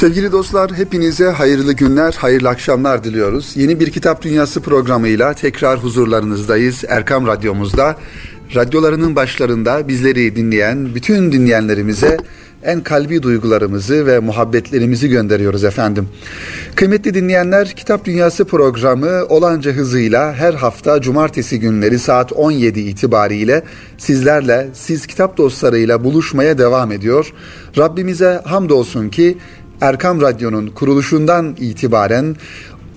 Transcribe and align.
Sevgili 0.00 0.32
dostlar 0.32 0.72
hepinize 0.72 1.28
hayırlı 1.28 1.72
günler, 1.72 2.12
hayırlı 2.12 2.48
akşamlar 2.48 3.04
diliyoruz. 3.04 3.52
Yeni 3.56 3.80
bir 3.80 3.90
Kitap 3.90 4.22
Dünyası 4.22 4.60
programıyla 4.60 5.34
tekrar 5.34 5.78
huzurlarınızdayız 5.78 6.84
Erkam 6.88 7.26
Radyomuzda. 7.26 7.96
Radyolarının 8.54 9.16
başlarında 9.16 9.88
bizleri 9.88 10.36
dinleyen 10.36 10.94
bütün 10.94 11.32
dinleyenlerimize 11.32 12.16
en 12.62 12.80
kalbi 12.80 13.22
duygularımızı 13.22 14.06
ve 14.06 14.18
muhabbetlerimizi 14.18 15.08
gönderiyoruz 15.08 15.64
efendim. 15.64 16.08
Kıymetli 16.74 17.14
dinleyenler, 17.14 17.68
Kitap 17.68 18.04
Dünyası 18.04 18.44
programı 18.44 19.24
olanca 19.28 19.72
hızıyla 19.72 20.34
her 20.34 20.54
hafta 20.54 21.00
cumartesi 21.00 21.60
günleri 21.60 21.98
saat 21.98 22.32
17 22.32 22.80
itibariyle 22.80 23.62
sizlerle, 23.98 24.68
siz 24.72 25.06
kitap 25.06 25.36
dostlarıyla 25.36 26.04
buluşmaya 26.04 26.58
devam 26.58 26.92
ediyor. 26.92 27.32
Rabbimize 27.78 28.40
hamdolsun 28.44 29.08
ki 29.08 29.38
Erkam 29.80 30.20
Radyo'nun 30.20 30.66
kuruluşundan 30.66 31.56
itibaren 31.60 32.36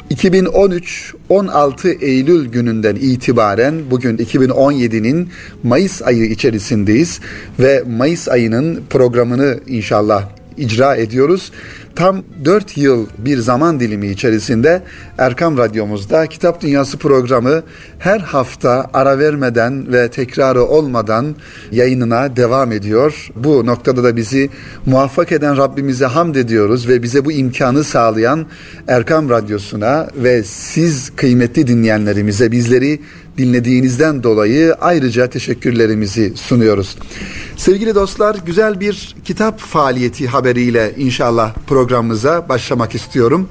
2013 0.10 1.14
16 1.30 1.90
Eylül 1.90 2.50
gününden 2.50 2.96
itibaren 2.96 3.82
bugün 3.92 4.18
2017'nin 4.18 5.30
Mayıs 5.64 6.02
ayı 6.02 6.26
içerisindeyiz 6.26 7.20
ve 7.60 7.84
Mayıs 7.98 8.28
ayının 8.30 8.84
programını 8.90 9.60
inşallah 9.68 10.30
icra 10.58 10.96
ediyoruz 10.96 11.52
tam 11.96 12.24
4 12.46 12.78
yıl 12.78 13.08
bir 13.18 13.38
zaman 13.38 13.80
dilimi 13.80 14.08
içerisinde 14.08 14.82
Erkam 15.18 15.58
Radyomuzda 15.58 16.28
Kitap 16.28 16.62
Dünyası 16.62 16.98
programı 16.98 17.64
her 18.00 18.20
hafta 18.20 18.90
ara 18.94 19.20
vermeden 19.20 19.94
ve 19.94 20.10
tekrarı 20.10 20.64
olmadan 20.64 21.36
yayınına 21.72 22.36
devam 22.36 22.72
ediyor. 22.72 23.30
Bu 23.36 23.66
noktada 23.66 24.04
da 24.04 24.16
bizi 24.16 24.50
muvaffak 24.86 25.32
eden 25.32 25.58
Rabbimize 25.58 26.06
hamd 26.06 26.36
ediyoruz 26.36 26.88
ve 26.88 27.04
bize 27.04 27.26
bu 27.26 27.32
imkanı 27.32 27.84
sağlayan 27.84 28.46
Erkam 28.88 29.30
Radyosu'na 29.30 30.08
ve 30.16 30.44
siz 30.44 31.12
kıymetli 31.16 31.68
dinleyenlerimize 31.68 32.52
bizleri 32.52 33.00
dinlediğinizden 33.38 34.24
dolayı 34.24 34.74
ayrıca 34.82 35.28
teşekkürlerimizi 35.28 36.34
sunuyoruz. 36.36 36.98
Sevgili 37.58 37.96
dostlar 37.96 38.36
güzel 38.46 38.80
bir 38.80 39.16
kitap 39.26 39.60
faaliyeti 39.60 40.28
haberiyle 40.28 40.94
inşallah 40.98 41.54
programımıza 41.68 42.50
başlamak 42.50 42.96
istiyorum. 42.96 43.50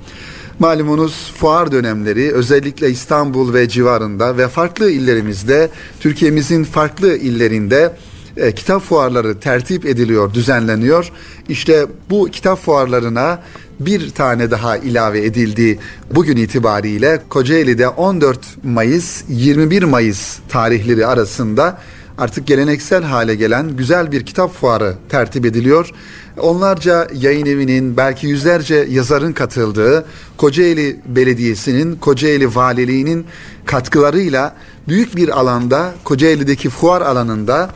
Malumunuz 0.58 1.32
fuar 1.36 1.72
dönemleri 1.72 2.32
özellikle 2.32 2.90
İstanbul 2.90 3.54
ve 3.54 3.68
civarında 3.68 4.36
ve 4.36 4.48
farklı 4.48 4.90
illerimizde 4.90 5.70
Türkiye'mizin 6.00 6.64
farklı 6.64 7.16
illerinde 7.16 7.96
e, 8.36 8.52
kitap 8.52 8.82
fuarları 8.82 9.40
tertip 9.40 9.86
ediliyor, 9.86 10.34
düzenleniyor. 10.34 11.12
İşte 11.48 11.86
bu 12.10 12.28
kitap 12.32 12.58
fuarlarına 12.58 13.42
bir 13.80 14.10
tane 14.10 14.50
daha 14.50 14.76
ilave 14.76 15.24
edildi 15.24 15.78
bugün 16.14 16.36
itibariyle 16.36 17.22
Kocaeli'de 17.28 17.88
14 17.88 18.38
Mayıs 18.64 19.24
21 19.28 19.82
Mayıs 19.82 20.38
tarihleri 20.48 21.06
arasında 21.06 21.78
artık 22.18 22.46
geleneksel 22.46 23.02
hale 23.02 23.34
gelen 23.34 23.76
güzel 23.76 24.12
bir 24.12 24.26
kitap 24.26 24.54
fuarı 24.54 24.94
tertip 25.08 25.46
ediliyor. 25.46 25.90
Onlarca 26.38 27.08
yayın 27.14 27.46
evinin 27.46 27.96
belki 27.96 28.26
yüzlerce 28.26 28.86
yazarın 28.90 29.32
katıldığı 29.32 30.04
Kocaeli 30.36 31.00
Belediyesi'nin, 31.06 31.96
Kocaeli 31.96 32.54
Valiliği'nin 32.54 33.26
katkılarıyla 33.64 34.56
büyük 34.88 35.16
bir 35.16 35.40
alanda 35.40 35.94
Kocaeli'deki 36.04 36.70
fuar 36.70 37.00
alanında 37.00 37.70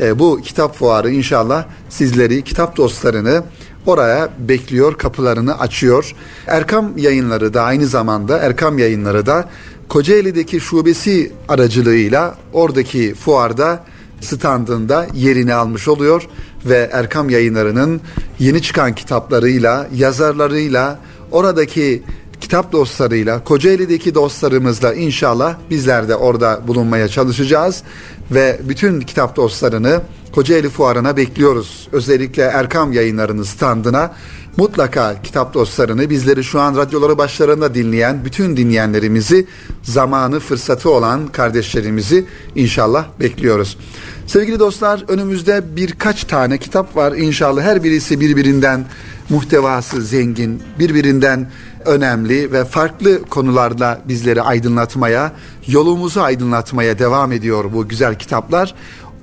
e, 0.00 0.18
bu 0.18 0.40
kitap 0.42 0.76
fuarı 0.76 1.10
inşallah 1.10 1.64
sizleri, 1.88 2.44
kitap 2.44 2.76
dostlarını 2.76 3.42
oraya 3.86 4.28
bekliyor, 4.38 4.98
kapılarını 4.98 5.58
açıyor. 5.58 6.14
Erkam 6.46 6.98
yayınları 6.98 7.54
da 7.54 7.62
aynı 7.62 7.86
zamanda 7.86 8.38
Erkam 8.38 8.78
yayınları 8.78 9.26
da 9.26 9.48
Kocaeli'deki 9.88 10.60
şubesi 10.60 11.32
aracılığıyla 11.48 12.34
oradaki 12.52 13.14
fuarda 13.14 13.84
standında 14.20 15.06
yerini 15.14 15.54
almış 15.54 15.88
oluyor 15.88 16.28
ve 16.64 16.90
Erkam 16.92 17.30
yayınlarının 17.30 18.00
yeni 18.38 18.62
çıkan 18.62 18.94
kitaplarıyla, 18.94 19.88
yazarlarıyla, 19.94 20.98
oradaki 21.30 22.02
kitap 22.42 22.72
dostlarıyla, 22.72 23.44
Kocaeli'deki 23.44 24.14
dostlarımızla 24.14 24.94
inşallah 24.94 25.56
bizler 25.70 26.08
de 26.08 26.16
orada 26.16 26.60
bulunmaya 26.68 27.08
çalışacağız 27.08 27.82
ve 28.30 28.60
bütün 28.68 29.00
kitap 29.00 29.36
dostlarını 29.36 30.00
Kocaeli 30.32 30.68
Fuarı'na 30.68 31.16
bekliyoruz. 31.16 31.88
Özellikle 31.92 32.42
Erkam 32.42 32.92
yayınlarının 32.92 33.42
standına 33.42 34.14
mutlaka 34.56 35.22
kitap 35.22 35.54
dostlarını 35.54 36.10
bizleri 36.10 36.44
şu 36.44 36.60
an 36.60 36.76
radyoları 36.76 37.18
başlarında 37.18 37.74
dinleyen 37.74 38.24
bütün 38.24 38.56
dinleyenlerimizi 38.56 39.46
zamanı 39.82 40.40
fırsatı 40.40 40.90
olan 40.90 41.26
kardeşlerimizi 41.26 42.24
inşallah 42.54 43.06
bekliyoruz. 43.20 43.78
Sevgili 44.26 44.58
dostlar 44.58 45.04
önümüzde 45.08 45.62
birkaç 45.76 46.24
tane 46.24 46.58
kitap 46.58 46.96
var 46.96 47.12
inşallah 47.12 47.62
her 47.62 47.84
birisi 47.84 48.20
birbirinden 48.20 48.84
muhtevası 49.28 50.02
zengin 50.02 50.62
birbirinden 50.78 51.50
önemli 51.86 52.52
ve 52.52 52.64
farklı 52.64 53.24
konularla 53.24 54.00
bizleri 54.08 54.42
aydınlatmaya 54.42 55.32
yolumuzu 55.66 56.20
aydınlatmaya 56.20 56.98
devam 56.98 57.32
ediyor 57.32 57.64
bu 57.72 57.88
güzel 57.88 58.18
kitaplar. 58.18 58.74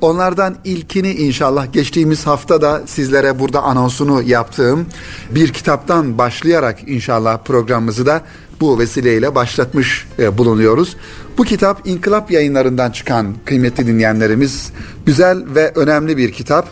Onlardan 0.02 0.56
ilkini 0.64 1.12
inşallah 1.12 1.74
geçtiğimiz 1.74 2.28
hafta 2.28 2.62
da 2.62 2.82
sizlere 2.86 3.40
burada 3.40 3.62
anonsunu 3.62 4.22
yaptığım 4.22 4.86
bir 5.32 5.54
kitaptan 5.54 6.18
başlayarak 6.18 6.80
inşallah 6.88 7.38
programımızı 7.38 8.06
da 8.06 8.22
bu 8.62 8.80
vesileyle 8.80 9.36
başlatmış 9.36 10.08
e, 10.20 10.38
bulunuyoruz. 10.38 10.96
Bu 11.38 11.44
kitap 11.44 11.88
İnkılap 11.88 12.32
yayınlarından 12.32 12.92
çıkan 12.92 13.36
kıymetli 13.46 13.88
dinleyenlerimiz 13.88 14.72
güzel 15.06 15.44
ve 15.56 15.72
önemli 15.76 16.18
bir 16.18 16.32
kitap. 16.32 16.68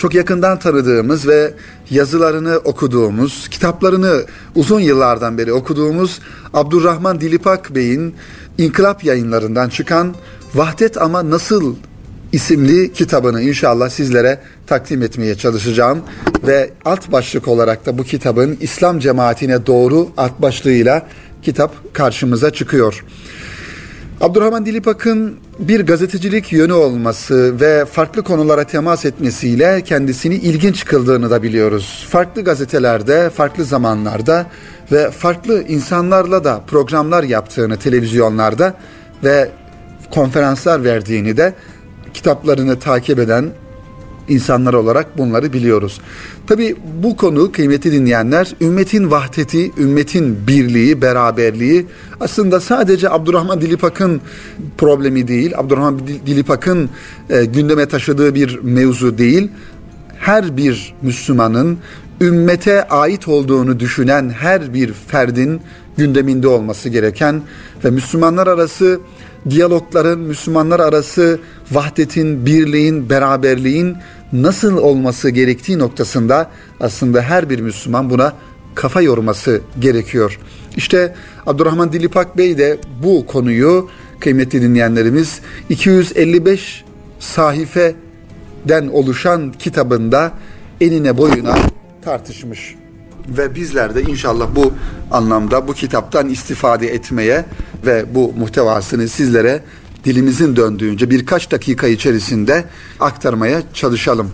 Çok 0.00 0.14
yakından 0.14 0.58
tanıdığımız 0.58 1.28
ve 1.28 1.54
yazılarını 1.90 2.56
okuduğumuz, 2.56 3.48
kitaplarını 3.48 4.22
uzun 4.54 4.80
yıllardan 4.80 5.38
beri 5.38 5.52
okuduğumuz 5.52 6.20
Abdurrahman 6.54 7.20
Dilipak 7.20 7.74
Bey'in 7.74 8.14
İnkılap 8.58 9.04
yayınlarından 9.04 9.68
çıkan 9.68 10.14
Vahdet 10.54 11.02
ama 11.02 11.30
Nasıl 11.30 11.74
isimli 12.32 12.92
kitabını 12.92 13.42
inşallah 13.42 13.88
sizlere 13.88 14.40
takdim 14.66 15.02
etmeye 15.02 15.34
çalışacağım 15.34 15.98
ve 16.46 16.70
alt 16.84 17.12
başlık 17.12 17.48
olarak 17.48 17.86
da 17.86 17.98
bu 17.98 18.04
kitabın 18.04 18.58
İslam 18.60 18.98
cemaatine 18.98 19.66
doğru 19.66 20.08
alt 20.16 20.42
başlığıyla 20.42 21.06
kitap 21.42 21.94
karşımıza 21.94 22.50
çıkıyor. 22.50 23.04
Abdurrahman 24.20 24.66
Dilipak'ın 24.66 25.36
bir 25.58 25.86
gazetecilik 25.86 26.52
yönü 26.52 26.72
olması 26.72 27.60
ve 27.60 27.84
farklı 27.84 28.22
konulara 28.22 28.64
temas 28.64 29.04
etmesiyle 29.04 29.82
kendisini 29.84 30.34
ilginç 30.34 30.84
kıldığını 30.84 31.30
da 31.30 31.42
biliyoruz. 31.42 32.06
Farklı 32.10 32.44
gazetelerde, 32.44 33.30
farklı 33.30 33.64
zamanlarda 33.64 34.46
ve 34.92 35.10
farklı 35.10 35.62
insanlarla 35.62 36.44
da 36.44 36.60
programlar 36.66 37.22
yaptığını 37.22 37.76
televizyonlarda 37.76 38.74
ve 39.24 39.50
konferanslar 40.10 40.84
verdiğini 40.84 41.36
de 41.36 41.54
kitaplarını 42.14 42.78
takip 42.78 43.18
eden 43.18 43.50
insanlar 44.30 44.74
olarak 44.74 45.18
bunları 45.18 45.52
biliyoruz. 45.52 46.00
Tabi 46.46 46.76
bu 47.02 47.16
konu 47.16 47.52
kıymeti 47.52 47.92
dinleyenler 47.92 48.54
ümmetin 48.60 49.10
vahdeti, 49.10 49.72
ümmetin 49.78 50.46
birliği, 50.46 51.02
beraberliği 51.02 51.86
aslında 52.20 52.60
sadece 52.60 53.10
Abdurrahman 53.10 53.60
Dilipak'ın 53.60 54.20
problemi 54.78 55.28
değil, 55.28 55.52
Abdurrahman 55.56 56.00
Dilipak'ın 56.26 56.90
e, 57.30 57.44
gündeme 57.44 57.86
taşıdığı 57.86 58.34
bir 58.34 58.58
mevzu 58.62 59.18
değil. 59.18 59.48
Her 60.18 60.56
bir 60.56 60.94
Müslümanın 61.02 61.78
ümmete 62.20 62.88
ait 62.88 63.28
olduğunu 63.28 63.80
düşünen 63.80 64.30
her 64.30 64.74
bir 64.74 64.92
ferdin 64.92 65.60
gündeminde 65.96 66.48
olması 66.48 66.88
gereken 66.88 67.42
ve 67.84 67.90
Müslümanlar 67.90 68.46
arası 68.46 69.00
diyalogların, 69.50 70.18
Müslümanlar 70.18 70.80
arası 70.80 71.38
vahdetin, 71.72 72.46
birliğin, 72.46 73.10
beraberliğin 73.10 73.96
nasıl 74.32 74.76
olması 74.76 75.30
gerektiği 75.30 75.78
noktasında 75.78 76.50
aslında 76.80 77.22
her 77.22 77.50
bir 77.50 77.60
Müslüman 77.60 78.10
buna 78.10 78.32
kafa 78.74 79.00
yorması 79.00 79.60
gerekiyor. 79.78 80.38
İşte 80.76 81.14
Abdurrahman 81.46 81.92
Dilipak 81.92 82.36
Bey 82.36 82.58
de 82.58 82.78
bu 83.02 83.26
konuyu 83.26 83.88
kıymetli 84.20 84.62
dinleyenlerimiz 84.62 85.40
255 85.68 86.84
sahifeden 87.18 88.88
oluşan 88.92 89.52
kitabında 89.52 90.32
enine 90.80 91.18
boyuna 91.18 91.56
tartışmış. 92.04 92.74
Ve 93.28 93.54
bizler 93.54 93.94
de 93.94 94.02
inşallah 94.02 94.46
bu 94.56 94.72
anlamda 95.10 95.68
bu 95.68 95.74
kitaptan 95.74 96.28
istifade 96.28 96.88
etmeye 96.88 97.44
ve 97.86 98.04
bu 98.14 98.32
muhtevasını 98.38 99.08
sizlere 99.08 99.60
dilimizin 100.04 100.56
döndüğünce 100.56 101.10
birkaç 101.10 101.50
dakika 101.50 101.86
içerisinde 101.86 102.64
aktarmaya 103.00 103.62
çalışalım. 103.74 104.30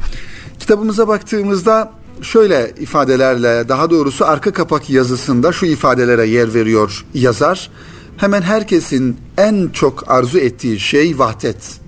Kitabımıza 0.59 1.09
baktığımızda 1.09 1.93
şöyle 2.23 2.75
ifadelerle 2.81 3.69
daha 3.69 3.91
doğrusu 3.91 4.25
arka 4.25 4.53
kapak 4.53 4.91
yazısında 4.91 5.53
şu 5.53 5.67
ifadelere 5.67 6.27
yer 6.27 6.55
veriyor 6.55 7.05
yazar. 7.15 7.71
Hemen 8.17 8.43
herkesin 8.43 9.17
en 9.39 9.69
çok 9.73 10.11
arzu 10.11 10.39
ettiği 10.39 10.81
şey 10.81 11.19
vahdet. 11.19 11.81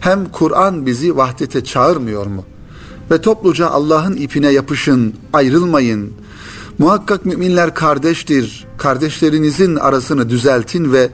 Hem 0.00 0.24
Kur'an 0.24 0.86
bizi 0.86 1.16
vahdete 1.16 1.64
çağırmıyor 1.64 2.26
mu? 2.26 2.44
Ve 3.10 3.20
topluca 3.20 3.68
Allah'ın 3.68 4.16
ipine 4.16 4.52
yapışın, 4.52 5.14
ayrılmayın. 5.32 6.12
Muhakkak 6.78 7.26
müminler 7.26 7.74
kardeştir. 7.74 8.66
Kardeşlerinizin 8.78 9.76
arasını 9.76 10.30
düzeltin 10.30 10.92
ve 10.92 11.10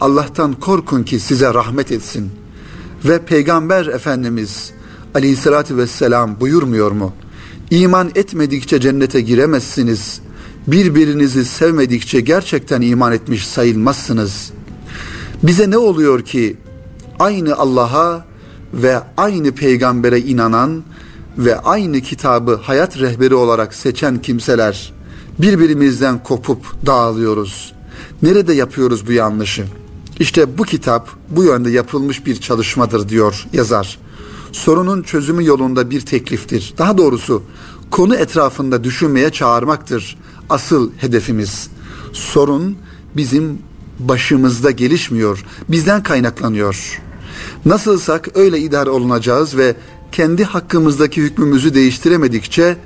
Allah'tan 0.00 0.52
korkun 0.52 1.02
ki 1.02 1.20
size 1.20 1.54
rahmet 1.54 1.92
etsin. 1.92 2.30
Ve 3.04 3.18
Peygamber 3.18 3.86
Efendimiz 3.86 4.72
Aleyhisselatü 5.14 5.76
Vesselam 5.76 6.40
buyurmuyor 6.40 6.90
mu? 6.90 7.12
İman 7.70 8.10
etmedikçe 8.14 8.80
cennete 8.80 9.20
giremezsiniz. 9.20 10.20
Birbirinizi 10.66 11.44
sevmedikçe 11.44 12.20
gerçekten 12.20 12.80
iman 12.80 13.12
etmiş 13.12 13.46
sayılmazsınız. 13.46 14.50
Bize 15.42 15.70
ne 15.70 15.78
oluyor 15.78 16.22
ki 16.22 16.56
aynı 17.18 17.56
Allah'a 17.56 18.24
ve 18.74 19.00
aynı 19.16 19.52
peygambere 19.52 20.20
inanan 20.20 20.82
ve 21.38 21.58
aynı 21.60 22.00
kitabı 22.00 22.60
hayat 22.62 22.98
rehberi 22.98 23.34
olarak 23.34 23.74
seçen 23.74 24.22
kimseler 24.22 24.92
birbirimizden 25.38 26.22
kopup 26.22 26.86
dağılıyoruz. 26.86 27.72
Nerede 28.22 28.52
yapıyoruz 28.52 29.06
bu 29.06 29.12
yanlışı? 29.12 29.64
İşte 30.20 30.58
bu 30.58 30.62
kitap 30.62 31.08
bu 31.30 31.44
yönde 31.44 31.70
yapılmış 31.70 32.26
bir 32.26 32.40
çalışmadır 32.40 33.08
diyor 33.08 33.46
yazar. 33.52 33.98
Sorunun 34.52 35.02
çözümü 35.02 35.44
yolunda 35.44 35.90
bir 35.90 36.00
tekliftir. 36.00 36.74
Daha 36.78 36.98
doğrusu 36.98 37.42
konu 37.90 38.14
etrafında 38.14 38.84
düşünmeye 38.84 39.30
çağırmaktır 39.30 40.18
asıl 40.50 40.90
hedefimiz. 40.96 41.70
Sorun 42.12 42.76
bizim 43.16 43.58
başımızda 43.98 44.70
gelişmiyor, 44.70 45.44
bizden 45.68 46.02
kaynaklanıyor. 46.02 47.02
Nasılsak 47.64 48.28
öyle 48.34 48.58
idare 48.58 48.90
olunacağız 48.90 49.56
ve 49.56 49.74
kendi 50.12 50.44
hakkımızdaki 50.44 51.22
hükmümüzü 51.22 51.74
değiştiremedikçe 51.74 52.76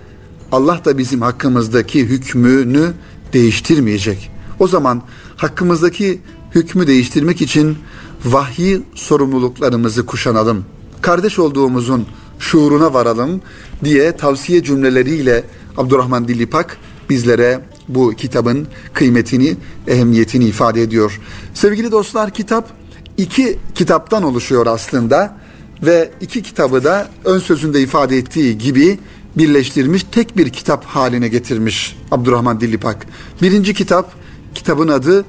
Allah 0.52 0.80
da 0.84 0.98
bizim 0.98 1.22
hakkımızdaki 1.22 2.04
hükmünü 2.04 2.92
değiştirmeyecek. 3.32 4.30
O 4.58 4.68
zaman 4.68 5.02
hakkımızdaki 5.36 6.20
hükmü 6.54 6.86
değiştirmek 6.86 7.42
için 7.42 7.78
vahyi 8.24 8.82
sorumluluklarımızı 8.94 10.06
kuşanalım. 10.06 10.64
Kardeş 11.00 11.38
olduğumuzun 11.38 12.06
şuuruna 12.38 12.94
varalım 12.94 13.42
diye 13.84 14.16
tavsiye 14.16 14.62
cümleleriyle 14.62 15.44
Abdurrahman 15.76 16.28
Dilipak 16.28 16.76
bizlere 17.10 17.60
bu 17.88 18.10
kitabın 18.10 18.68
kıymetini, 18.92 19.56
ehemmiyetini 19.86 20.44
ifade 20.44 20.82
ediyor. 20.82 21.20
Sevgili 21.54 21.92
dostlar 21.92 22.30
kitap 22.30 22.70
iki 23.16 23.58
kitaptan 23.74 24.22
oluşuyor 24.22 24.66
aslında 24.66 25.36
ve 25.82 26.10
iki 26.20 26.42
kitabı 26.42 26.84
da 26.84 27.08
ön 27.24 27.38
sözünde 27.38 27.82
ifade 27.82 28.18
ettiği 28.18 28.58
gibi 28.58 28.98
birleştirmiş 29.38 30.06
tek 30.12 30.36
bir 30.36 30.50
kitap 30.50 30.84
haline 30.84 31.28
getirmiş 31.28 31.96
Abdurrahman 32.10 32.60
Dilipak. 32.60 33.06
Birinci 33.42 33.74
kitap 33.74 34.12
kitabın 34.54 34.88
adı 34.88 35.24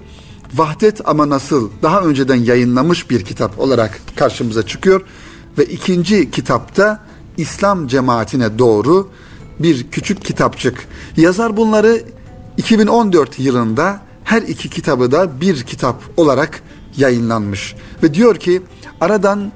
Vahdet 0.56 1.02
ama 1.06 1.30
nasıl 1.30 1.70
daha 1.82 2.02
önceden 2.02 2.36
yayınlamış 2.36 3.10
bir 3.10 3.26
kitap 3.26 3.60
olarak 3.60 4.02
karşımıza 4.16 4.66
çıkıyor 4.66 5.02
ve 5.58 5.66
ikinci 5.66 6.32
kitapta 6.32 7.06
İslam 7.38 7.88
cemaatine 7.88 8.60
doğru 8.60 9.10
bir 9.60 9.92
küçük 9.92 10.26
kitapçık. 10.26 10.88
Yazar 11.18 11.58
bunları 11.58 12.04
2014 12.58 13.40
yılında 13.40 14.02
her 14.24 14.42
iki 14.42 14.70
kitabı 14.70 15.12
da 15.12 15.42
bir 15.42 15.64
kitap 15.64 16.04
olarak 16.18 16.62
yayınlanmış. 16.98 17.76
Ve 18.04 18.14
diyor 18.14 18.36
ki 18.36 18.62
aradan 19.02 19.52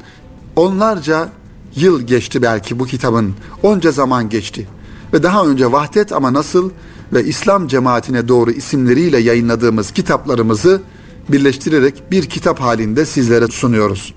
onlarca 0.55 1.29
yıl 1.75 2.01
geçti 2.01 2.41
belki 2.41 2.79
bu 2.79 2.85
kitabın. 2.85 3.35
Onca 3.63 3.91
zaman 3.91 4.29
geçti. 4.29 4.67
Ve 5.13 5.23
daha 5.23 5.45
önce 5.45 5.71
Vahdet 5.71 6.11
ama 6.11 6.33
nasıl 6.33 6.71
ve 7.15 7.23
İslam 7.23 7.67
cemaatine 7.67 8.27
doğru 8.27 8.51
isimleriyle 8.51 9.17
yayınladığımız 9.17 9.91
kitaplarımızı 9.91 10.81
birleştirerek 11.29 12.03
bir 12.11 12.25
kitap 12.25 12.59
halinde 12.59 13.05
sizlere 13.05 13.47
sunuyoruz. 13.47 14.13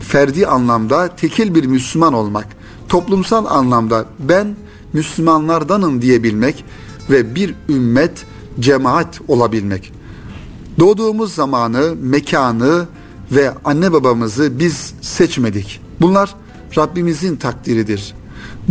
Ferdi 0.00 0.46
anlamda 0.46 1.16
tekil 1.16 1.54
bir 1.54 1.64
Müslüman 1.64 2.12
olmak, 2.12 2.46
toplumsal 2.88 3.46
anlamda 3.46 4.04
ben 4.18 4.56
Müslümanlardanım 4.92 6.02
diyebilmek 6.02 6.64
ve 7.10 7.34
bir 7.34 7.54
ümmet, 7.68 8.26
cemaat 8.60 9.20
olabilmek. 9.28 9.92
Doğduğumuz 10.78 11.34
zamanı, 11.34 11.94
mekanı 12.02 12.86
ve 13.32 13.52
anne 13.64 13.92
babamızı 13.92 14.58
biz 14.58 14.94
seçmedik. 15.00 15.80
Bunlar 16.00 16.34
Rabbimizin 16.78 17.36
takdiridir. 17.36 18.14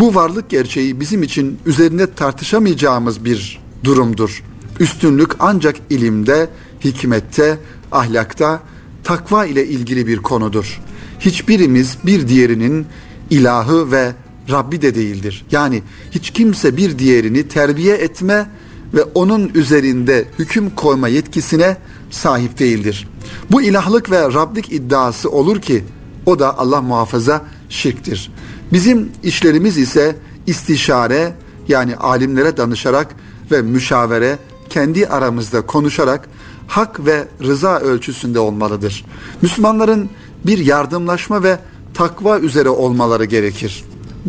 Bu 0.02 0.16
varlık 0.16 0.50
gerçeği 0.50 1.00
bizim 1.00 1.24
için 1.24 1.60
üzerinde 1.66 2.14
tartışamayacağımız 2.14 3.26
bir 3.26 3.62
durumdur. 3.84 4.44
Üstünlük 4.80 5.32
ancak 5.40 5.76
ilimde, 5.90 6.50
hikmette, 6.84 7.58
ahlakta, 7.92 8.60
takva 9.04 9.46
ile 9.46 9.68
ilgili 9.68 10.08
bir 10.08 10.18
konudur. 10.18 10.82
Hiçbirimiz 11.20 11.98
bir 12.06 12.28
diğerinin 12.28 12.86
ilahı 13.30 13.92
ve 13.92 14.12
Rabbi 14.52 14.82
de 14.82 14.96
değildir. 14.96 15.46
Yani 15.52 15.84
hiç 16.12 16.30
kimse 16.32 16.78
bir 16.78 17.00
diğerini 17.00 17.48
terbiye 17.48 17.96
etme 17.96 18.50
ve 18.94 19.04
onun 19.04 19.52
üzerinde 19.56 20.26
hüküm 20.40 20.70
koyma 20.70 21.08
yetkisine 21.08 21.78
sahip 22.12 22.60
değildir. 22.60 23.08
Bu 23.52 23.62
ilahlık 23.62 24.12
ve 24.12 24.22
Rablik 24.22 24.72
iddiası 24.72 25.32
olur 25.32 25.62
ki 25.62 25.84
o 26.26 26.40
da 26.40 26.58
Allah 26.58 26.82
muhafaza 26.82 27.46
şirktir. 27.70 28.32
Bizim 28.74 29.12
işlerimiz 29.24 29.78
ise 29.78 30.16
istişare 30.48 31.34
yani 31.68 31.96
alimlere 31.96 32.58
danışarak 32.58 33.08
ve 33.52 33.62
müşavere 33.62 34.38
kendi 34.70 35.08
aramızda 35.08 35.62
konuşarak 35.62 36.30
hak 36.68 37.06
ve 37.06 37.28
rıza 37.44 37.80
ölçüsünde 37.80 38.40
olmalıdır. 38.40 39.06
Müslümanların 39.42 40.10
bir 40.46 40.58
yardımlaşma 40.58 41.44
ve 41.44 41.60
takva 41.94 42.40
üzere 42.40 42.70
olmaları 42.70 43.26
gerekir. 43.26 43.84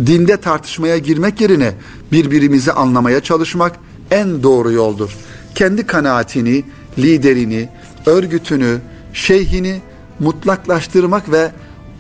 Dinde 0.07 0.37
tartışmaya 0.37 0.99
girmek 0.99 1.41
yerine 1.41 1.73
birbirimizi 2.13 2.73
anlamaya 2.73 3.21
çalışmak 3.21 3.73
en 4.11 4.43
doğru 4.43 4.73
yoldur. 4.73 5.17
Kendi 5.55 5.87
kanaatini, 5.87 6.65
liderini, 6.99 7.69
örgütünü, 8.07 8.79
şeyhini 9.13 9.81
mutlaklaştırmak 10.21 11.33
ve 11.33 11.53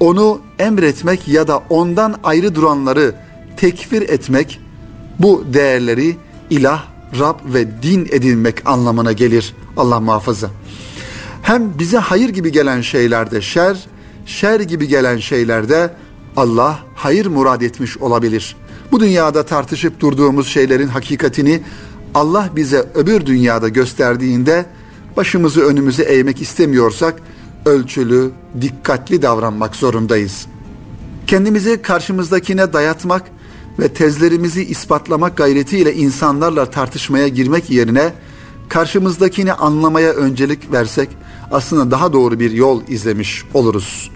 onu 0.03 0.41
emretmek 0.59 1.29
ya 1.29 1.49
da 1.49 1.63
ondan 1.71 2.15
ayrı 2.25 2.55
duranları 2.55 3.15
tekfir 3.57 4.03
etmek 4.03 4.61
bu 5.19 5.45
değerleri 5.55 6.17
ilah, 6.51 6.85
Rab 7.19 7.39
ve 7.55 7.83
din 7.83 8.09
edinmek 8.13 8.67
anlamına 8.67 9.13
gelir 9.13 9.55
Allah 9.77 10.01
muhafaza. 10.01 10.51
Hem 11.43 11.79
bize 11.79 11.99
hayır 11.99 12.29
gibi 12.29 12.53
gelen 12.53 12.81
şeylerde 12.81 13.41
şer, 13.41 13.87
şer 14.27 14.61
gibi 14.61 14.89
gelen 14.89 15.19
şeylerde 15.19 15.95
Allah 16.37 16.79
hayır 16.95 17.27
murad 17.27 17.61
etmiş 17.61 17.99
olabilir. 17.99 18.57
Bu 18.93 19.01
dünyada 19.01 19.43
tartışıp 19.43 20.01
durduğumuz 20.01 20.49
şeylerin 20.49 20.89
hakikatini 20.89 21.63
Allah 22.15 22.51
bize 22.57 22.87
öbür 22.95 23.27
dünyada 23.27 23.69
gösterdiğinde 23.69 24.67
başımızı 25.17 25.61
önümüze 25.61 26.03
eğmek 26.03 26.43
istemiyorsak 26.43 27.15
ölçülü, 27.67 28.31
dikkatli 28.61 29.23
davranmak 29.23 29.77
zorundayız. 29.77 30.47
Kendimizi 31.27 31.83
karşımızdakine 31.83 32.73
dayatmak 32.73 33.23
ve 33.79 33.89
tezlerimizi 33.89 34.65
ispatlamak 34.65 35.37
gayretiyle 35.37 35.95
insanlarla 35.95 36.71
tartışmaya 36.71 37.29
girmek 37.29 37.71
yerine 37.71 38.13
karşımızdakini 38.69 39.53
anlamaya 39.53 40.13
öncelik 40.13 40.73
versek 40.73 41.09
aslında 41.51 41.91
daha 41.91 42.13
doğru 42.13 42.41
bir 42.41 42.51
yol 42.51 42.83
izlemiş 42.89 43.45
oluruz. 43.55 44.11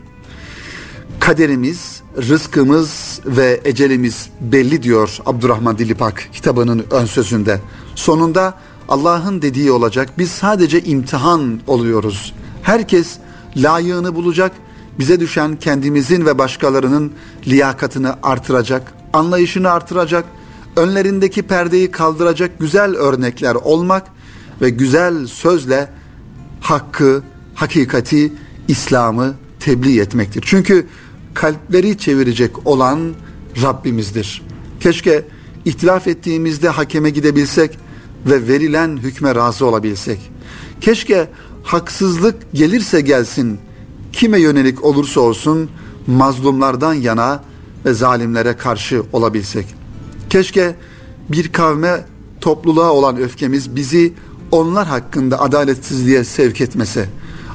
Kaderimiz, 1.21 2.03
rızkımız 2.17 3.21
ve 3.27 3.61
ecelimiz 3.65 4.29
belli 4.41 4.83
diyor 4.83 5.19
Abdurrahman 5.27 5.79
Dilipak 5.79 6.29
kitabının 6.33 6.87
ön 6.91 7.05
sözünde. 7.05 7.61
Sonunda 7.95 8.55
Allah'ın 8.89 9.43
dediği 9.43 9.73
olacak. 9.73 10.09
Biz 10.19 10.31
sadece 10.31 10.81
imtihan 10.83 11.61
oluyoruz. 11.67 12.35
Herkes 12.63 13.19
layığını 13.57 14.15
bulacak. 14.15 14.53
Bize 14.99 15.21
düşen 15.21 15.57
kendimizin 15.57 16.27
ve 16.27 16.39
başkalarının 16.39 17.13
liyakatını 17.47 18.17
artıracak, 18.23 18.93
anlayışını 19.13 19.71
artıracak, 19.71 20.25
önlerindeki 20.77 21.43
perdeyi 21.43 21.91
kaldıracak 21.91 22.59
güzel 22.59 22.95
örnekler 22.95 23.55
olmak 23.55 24.07
ve 24.61 24.71
güzel 24.71 25.27
sözle 25.27 25.89
hakkı, 26.61 27.23
hakikati, 27.55 28.33
İslam'ı 28.69 29.35
tebliğ 29.61 30.01
etmektir. 30.01 30.45
Çünkü 30.47 30.87
kalpleri 31.35 31.99
çevirecek 31.99 32.67
olan 32.67 33.15
Rabbimizdir. 33.63 34.43
Keşke 34.81 35.25
ihtilaf 35.65 36.07
ettiğimizde 36.07 36.69
hakeme 36.69 37.11
gidebilsek 37.11 37.79
ve 38.27 38.49
verilen 38.49 38.97
hükme 38.97 39.35
razı 39.35 39.67
olabilsek. 39.67 40.31
Keşke 40.81 41.29
haksızlık 41.67 42.53
gelirse 42.55 43.01
gelsin, 43.01 43.59
kime 44.13 44.41
yönelik 44.41 44.85
olursa 44.85 45.21
olsun 45.21 45.71
mazlumlardan 46.07 46.95
yana 46.95 47.43
ve 47.85 47.95
zalimlere 47.95 48.57
karşı 48.57 49.03
olabilsek. 49.13 49.67
Keşke 50.31 50.77
bir 51.29 51.53
kavme 51.53 52.05
topluluğa 52.41 52.93
olan 52.93 53.17
öfkemiz 53.17 53.77
bizi 53.77 54.15
onlar 54.51 54.87
hakkında 54.87 55.41
adaletsizliğe 55.41 56.25
sevk 56.25 56.61
etmese. 56.61 57.09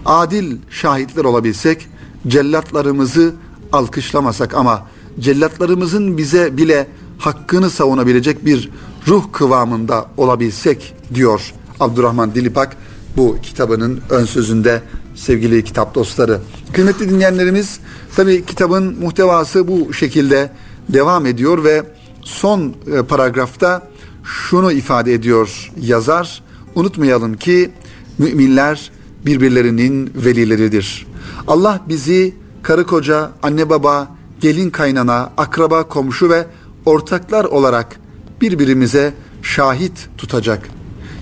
Adil 0.06 0.58
şahitler 0.70 1.26
olabilsek, 1.26 1.88
cellatlarımızı 2.28 3.34
alkışlamasak 3.72 4.54
ama 4.54 4.88
cellatlarımızın 5.20 6.18
bize 6.18 6.58
bile 6.58 6.88
hakkını 7.18 7.70
savunabilecek 7.70 8.46
bir 8.46 8.70
ruh 9.08 9.24
kıvamında 9.32 10.06
olabilsek 10.18 10.94
diyor 11.14 11.54
Abdurrahman 11.80 12.36
Dilipak 12.36 12.78
bu 13.18 13.38
kitabının 13.42 14.02
ön 14.10 14.26
sözünde 14.26 14.82
sevgili 15.16 15.64
kitap 15.64 15.96
dostları. 15.96 16.40
Kıymetli 16.74 17.10
dinleyenlerimiz 17.10 17.80
tabi 18.16 18.46
kitabın 18.46 19.00
muhtevası 19.00 19.68
bu 19.68 19.94
şekilde 19.94 20.52
devam 20.90 21.26
ediyor 21.26 21.64
ve 21.64 21.84
son 22.22 22.76
e, 22.94 23.02
paragrafta 23.02 23.88
şunu 24.24 24.72
ifade 24.72 25.14
ediyor 25.14 25.72
yazar. 25.82 26.44
Unutmayalım 26.76 27.34
ki 27.38 27.72
müminler 28.18 28.92
birbirlerinin 29.26 30.12
velileridir. 30.16 31.08
Allah 31.48 31.82
bizi 31.90 32.36
karı 32.64 32.86
koca, 32.86 33.32
anne 33.44 33.70
baba, 33.70 34.16
gelin 34.40 34.70
kaynana, 34.70 35.32
akraba, 35.38 35.88
komşu 35.88 36.30
ve 36.30 36.46
ortaklar 36.86 37.46
olarak 37.46 38.00
birbirimize 38.42 39.14
şahit 39.42 40.10
tutacak. 40.18 40.70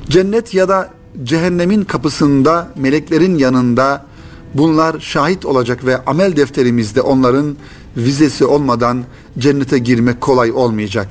Cennet 0.10 0.53
ya 0.53 0.69
da 0.69 0.89
cehennemin 1.24 1.84
kapısında 1.84 2.72
meleklerin 2.76 3.38
yanında 3.38 4.06
bunlar 4.54 5.00
şahit 5.00 5.46
olacak 5.46 5.86
ve 5.86 6.06
amel 6.06 6.36
defterimizde 6.36 7.02
onların 7.02 7.58
vizesi 7.98 8.46
olmadan 8.46 9.04
cennete 9.38 9.80
girmek 9.80 10.22
kolay 10.22 10.52
olmayacak. 10.52 11.08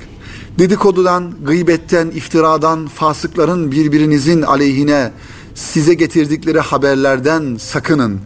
Dedikodudan, 0.59 1.33
gıybetten, 1.45 2.07
iftiradan, 2.07 2.87
fasıkların 2.87 3.71
birbirinizin 3.71 4.41
aleyhine 4.41 5.11
size 5.55 5.93
getirdikleri 5.93 6.59
haberlerden 6.59 7.55
sakının. 7.59 8.19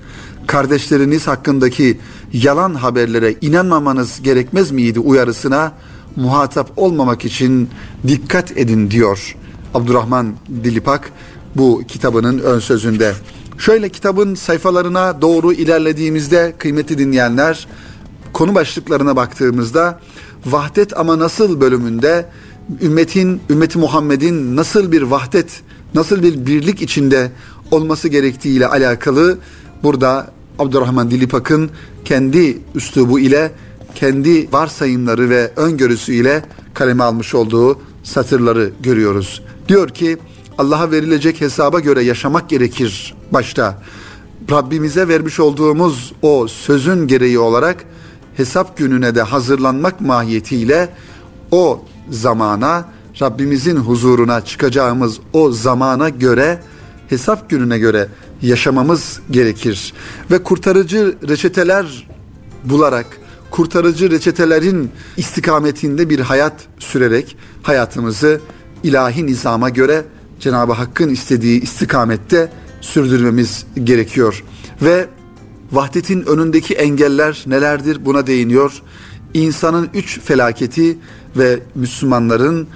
Kardeşleriniz 0.47 1.27
hakkındaki 1.27 1.99
yalan 2.33 2.73
haberlere 2.73 3.35
inanmamanız 3.41 4.21
gerekmez 4.21 4.71
miydi 4.71 4.99
uyarısına 4.99 5.71
muhatap 6.15 6.71
olmamak 6.75 7.25
için 7.25 7.69
dikkat 8.07 8.57
edin 8.57 8.91
diyor 8.91 9.35
Abdurrahman 9.73 10.33
Dilipak 10.63 11.11
bu 11.55 11.81
kitabının 11.87 12.39
ön 12.39 12.59
sözünde. 12.59 13.13
Şöyle 13.57 13.89
kitabın 13.89 14.35
sayfalarına 14.35 15.21
doğru 15.21 15.53
ilerlediğimizde 15.53 16.53
kıymetli 16.57 16.97
dinleyenler 16.97 17.67
konu 18.33 18.55
başlıklarına 18.55 19.15
baktığımızda 19.15 19.99
vahdet 20.45 20.97
ama 20.97 21.19
nasıl 21.19 21.61
bölümünde 21.61 22.25
ümmetin 22.81 23.41
ümmeti 23.49 23.77
Muhammed'in 23.77 24.55
nasıl 24.55 24.91
bir 24.91 25.01
vahdet 25.01 25.61
nasıl 25.93 26.23
bir 26.23 26.45
birlik 26.45 26.81
içinde 26.81 27.31
olması 27.71 28.07
gerektiği 28.07 28.57
ile 28.57 28.67
alakalı 28.67 29.37
burada 29.83 30.31
Abdurrahman 30.59 31.11
Dilipak'ın 31.11 31.69
kendi 32.05 32.57
üslubu 32.75 33.19
ile 33.19 33.51
kendi 33.95 34.51
varsayımları 34.51 35.29
ve 35.29 35.51
öngörüsü 35.55 36.13
ile 36.13 36.45
kaleme 36.73 37.03
almış 37.03 37.35
olduğu 37.35 37.79
satırları 38.03 38.71
görüyoruz. 38.83 39.41
Diyor 39.67 39.89
ki 39.89 40.17
Allah'a 40.57 40.91
verilecek 40.91 41.41
hesaba 41.41 41.79
göre 41.79 42.03
yaşamak 42.03 42.49
gerekir 42.49 43.15
başta. 43.31 43.81
Rabbimize 44.51 45.07
vermiş 45.07 45.39
olduğumuz 45.39 46.13
o 46.21 46.47
sözün 46.47 47.07
gereği 47.07 47.39
olarak 47.39 47.85
hesap 48.37 48.77
gününe 48.77 49.15
de 49.15 49.21
hazırlanmak 49.21 50.01
mahiyetiyle 50.01 50.89
o 51.51 51.85
zamana 52.09 52.85
Rabbimizin 53.21 53.75
huzuruna 53.75 54.45
çıkacağımız 54.45 55.19
o 55.33 55.51
zamana 55.51 56.09
göre 56.09 56.59
hesap 57.09 57.49
gününe 57.49 57.79
göre 57.79 58.07
yaşamamız 58.41 59.19
gerekir 59.31 59.93
ve 60.31 60.43
kurtarıcı 60.43 61.15
reçeteler 61.27 62.07
bularak 62.63 63.05
kurtarıcı 63.51 64.11
reçetelerin 64.11 64.91
istikametinde 65.17 66.09
bir 66.09 66.19
hayat 66.19 66.53
sürerek 66.79 67.37
hayatımızı 67.63 68.41
ilahi 68.83 69.25
nizama 69.25 69.69
göre 69.69 70.05
Cenab-ı 70.43 70.73
Hakk'ın 70.73 71.09
istediği 71.09 71.61
istikamette 71.61 72.51
sürdürmemiz 72.81 73.65
gerekiyor. 73.83 74.43
Ve 74.81 75.07
vahdetin 75.71 76.21
önündeki 76.21 76.73
engeller 76.73 77.43
nelerdir 77.47 78.05
buna 78.05 78.27
değiniyor. 78.27 78.81
İnsanın 79.33 79.89
üç 79.93 80.19
felaketi 80.19 80.97
ve 81.37 81.59
Müslümanların, 81.75 82.67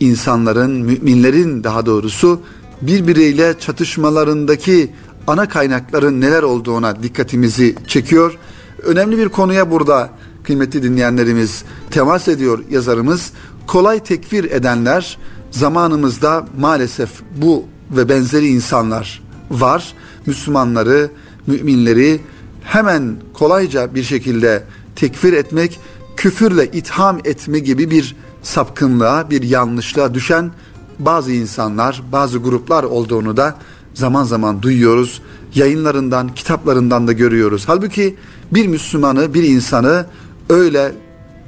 insanların, 0.00 0.70
müminlerin 0.70 1.64
daha 1.64 1.86
doğrusu 1.86 2.40
birbiriyle 2.82 3.54
çatışmalarındaki 3.58 4.90
ana 5.26 5.48
kaynakların 5.48 6.20
neler 6.20 6.42
olduğuna 6.42 7.02
dikkatimizi 7.02 7.74
çekiyor. 7.86 8.38
Önemli 8.82 9.18
bir 9.18 9.28
konuya 9.28 9.70
burada 9.70 10.10
kıymetli 10.42 10.82
dinleyenlerimiz 10.82 11.64
temas 11.90 12.28
ediyor 12.28 12.64
yazarımız. 12.70 13.32
Kolay 13.66 14.02
tekfir 14.02 14.44
edenler 14.44 15.18
zamanımızda 15.54 16.46
maalesef 16.58 17.10
bu 17.36 17.64
ve 17.90 18.08
benzeri 18.08 18.46
insanlar 18.46 19.22
var. 19.50 19.94
Müslümanları, 20.26 21.10
müminleri 21.46 22.20
hemen 22.62 23.16
kolayca 23.34 23.94
bir 23.94 24.02
şekilde 24.02 24.64
tekfir 24.96 25.32
etmek, 25.32 25.80
küfürle 26.16 26.66
itham 26.66 27.18
etme 27.24 27.58
gibi 27.58 27.90
bir 27.90 28.16
sapkınlığa, 28.42 29.30
bir 29.30 29.42
yanlışlığa 29.42 30.14
düşen 30.14 30.50
bazı 30.98 31.32
insanlar, 31.32 32.02
bazı 32.12 32.38
gruplar 32.38 32.84
olduğunu 32.84 33.36
da 33.36 33.58
zaman 33.94 34.24
zaman 34.24 34.62
duyuyoruz. 34.62 35.22
Yayınlarından, 35.54 36.34
kitaplarından 36.34 37.08
da 37.08 37.12
görüyoruz. 37.12 37.64
Halbuki 37.66 38.16
bir 38.52 38.66
Müslümanı, 38.66 39.34
bir 39.34 39.42
insanı 39.42 40.06
öyle 40.50 40.92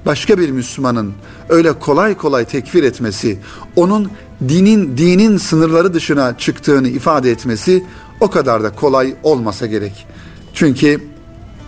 başka 0.06 0.38
bir 0.38 0.50
Müslümanın 0.50 1.12
öyle 1.48 1.72
kolay 1.72 2.16
kolay 2.16 2.44
tekfir 2.44 2.82
etmesi, 2.82 3.38
onun 3.76 4.10
dinin 4.48 4.96
dinin 4.96 5.36
sınırları 5.36 5.94
dışına 5.94 6.38
çıktığını 6.38 6.88
ifade 6.88 7.30
etmesi 7.30 7.84
o 8.20 8.30
kadar 8.30 8.62
da 8.62 8.70
kolay 8.70 9.14
olmasa 9.22 9.66
gerek. 9.66 10.06
Çünkü 10.54 11.00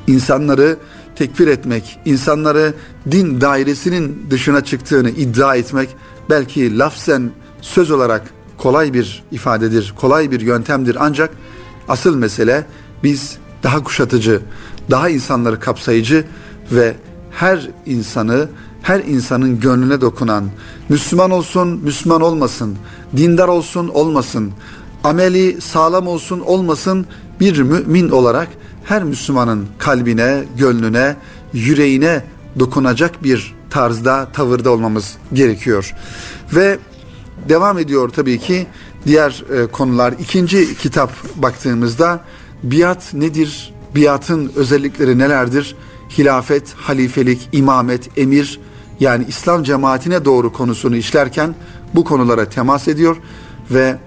insanları 0.07 0.76
tekfir 1.16 1.49
etmek, 1.49 1.99
insanları 2.04 2.75
din 3.11 3.40
dairesinin 3.40 4.26
dışına 4.30 4.64
çıktığını 4.64 5.11
iddia 5.11 5.57
etmek 5.57 5.88
belki 6.30 6.78
lafzen 6.78 7.30
söz 7.61 7.90
olarak 7.90 8.23
kolay 8.59 8.95
bir 8.95 9.23
ifadedir, 9.30 9.95
kolay 10.00 10.30
bir 10.30 10.40
yöntemdir 10.40 10.97
ancak 11.00 11.30
asıl 11.88 12.16
mesele 12.16 12.66
biz 13.02 13.38
daha 13.62 13.83
kuşatıcı, 13.83 14.40
daha 14.90 15.09
insanları 15.09 15.61
kapsayıcı 15.61 16.25
ve 16.73 16.95
her 17.30 17.70
insanı, 17.87 18.49
her 18.82 19.00
insanın 19.00 19.61
gönlüne 19.61 20.00
dokunan, 20.00 20.44
Müslüman 20.88 21.30
olsun, 21.30 21.68
Müslüman 21.68 22.20
olmasın, 22.20 22.76
dindar 23.16 23.49
olsun, 23.49 23.88
olmasın, 23.88 24.52
ameli 25.04 25.61
sağlam 25.61 26.06
olsun, 26.06 26.40
olmasın 26.40 27.06
bir 27.40 27.61
mümin 27.61 28.08
olarak 28.08 28.49
her 28.85 29.04
Müslümanın 29.04 29.66
kalbine, 29.78 30.44
gönlüne, 30.58 31.16
yüreğine 31.52 32.23
dokunacak 32.58 33.25
bir 33.25 33.54
tarzda, 33.70 34.28
tavırda 34.32 34.70
olmamız 34.70 35.16
gerekiyor. 35.32 35.94
Ve 36.54 36.78
devam 37.49 37.78
ediyor 37.78 38.08
tabii 38.08 38.38
ki 38.38 38.66
diğer 39.06 39.44
e, 39.54 39.66
konular. 39.66 40.14
İkinci 40.20 40.76
kitap 40.78 41.12
baktığımızda 41.37 42.20
biat 42.62 43.14
nedir? 43.14 43.75
Biatın 43.94 44.52
özellikleri 44.56 45.18
nelerdir? 45.18 45.76
Hilafet, 46.19 46.75
halifelik, 46.75 47.49
imamet, 47.53 48.19
emir 48.19 48.61
yani 49.00 49.25
İslam 49.29 49.62
cemaatine 49.62 50.25
doğru 50.25 50.53
konusunu 50.53 50.97
işlerken 50.97 51.55
bu 51.95 52.05
konulara 52.05 52.49
temas 52.49 52.88
ediyor 52.88 53.17
ve 53.71 53.99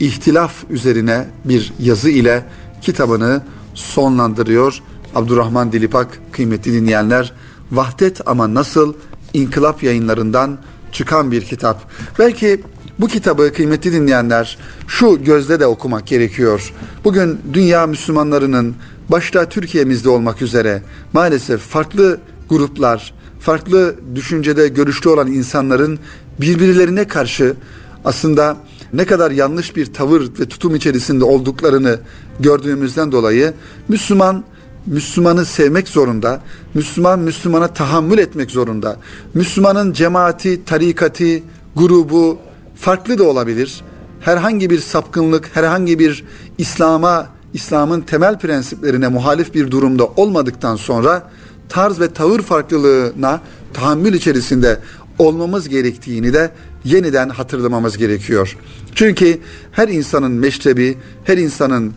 ihtilaf 0.00 0.64
üzerine 0.70 1.26
bir 1.44 1.72
yazı 1.78 2.10
ile 2.10 2.44
kitabını 2.80 3.42
sonlandırıyor. 3.74 4.82
Abdurrahman 5.14 5.72
Dilipak 5.72 6.20
kıymetli 6.32 6.72
dinleyenler 6.72 7.32
Vahdet 7.72 8.28
ama 8.28 8.54
nasıl 8.54 8.94
İnkılap 9.34 9.82
yayınlarından 9.82 10.58
çıkan 10.92 11.30
bir 11.32 11.42
kitap. 11.42 11.90
Belki 12.18 12.60
bu 12.98 13.08
kitabı 13.08 13.52
kıymetli 13.52 13.92
dinleyenler 13.92 14.58
şu 14.88 15.24
gözle 15.24 15.60
de 15.60 15.66
okumak 15.66 16.06
gerekiyor. 16.06 16.72
Bugün 17.04 17.40
dünya 17.52 17.86
Müslümanlarının 17.86 18.74
başta 19.12 19.48
Türkiye'mizde 19.48 20.08
olmak 20.08 20.42
üzere 20.42 20.82
maalesef 21.12 21.60
farklı 21.60 22.20
gruplar, 22.48 23.14
farklı 23.40 23.94
düşüncede, 24.14 24.68
görüşte 24.68 25.08
olan 25.08 25.26
insanların 25.26 25.98
birbirlerine 26.40 27.08
karşı 27.08 27.56
aslında 28.04 28.56
ne 28.92 29.04
kadar 29.04 29.30
yanlış 29.30 29.76
bir 29.76 29.86
tavır 29.86 30.22
ve 30.40 30.48
tutum 30.48 30.74
içerisinde 30.74 31.24
olduklarını 31.24 31.98
gördüğümüzden 32.40 33.12
dolayı 33.12 33.54
Müslüman 33.88 34.44
Müslümanı 34.86 35.44
sevmek 35.44 35.88
zorunda. 35.88 36.40
Müslüman 36.74 37.18
Müslümana 37.18 37.68
tahammül 37.68 38.18
etmek 38.18 38.50
zorunda. 38.50 38.96
Müslümanın 39.34 39.92
cemaati, 39.92 40.64
tarikati, 40.64 41.42
grubu 41.76 42.38
farklı 42.76 43.18
da 43.18 43.24
olabilir. 43.24 43.80
Herhangi 44.20 44.70
bir 44.70 44.78
sapkınlık, 44.78 45.50
herhangi 45.56 45.98
bir 45.98 46.24
İslam'a, 46.58 47.28
İslam'ın 47.54 48.00
temel 48.00 48.38
prensiplerine 48.38 49.08
muhalif 49.08 49.54
bir 49.54 49.70
durumda 49.70 50.06
olmadıktan 50.06 50.76
sonra 50.76 51.30
tarz 51.68 52.00
ve 52.00 52.12
tavır 52.12 52.40
farklılığına 52.40 53.40
tahammül 53.74 54.14
içerisinde 54.14 54.78
olmamız 55.18 55.68
gerektiğini 55.68 56.32
de 56.32 56.50
yeniden 56.84 57.28
hatırlamamız 57.28 57.98
gerekiyor. 57.98 58.56
Çünkü 58.94 59.38
her 59.72 59.88
insanın 59.88 60.32
meşrebi, 60.32 60.98
her 61.24 61.38
insanın 61.38 61.92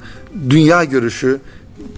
dünya 0.49 0.83
görüşü 0.83 1.39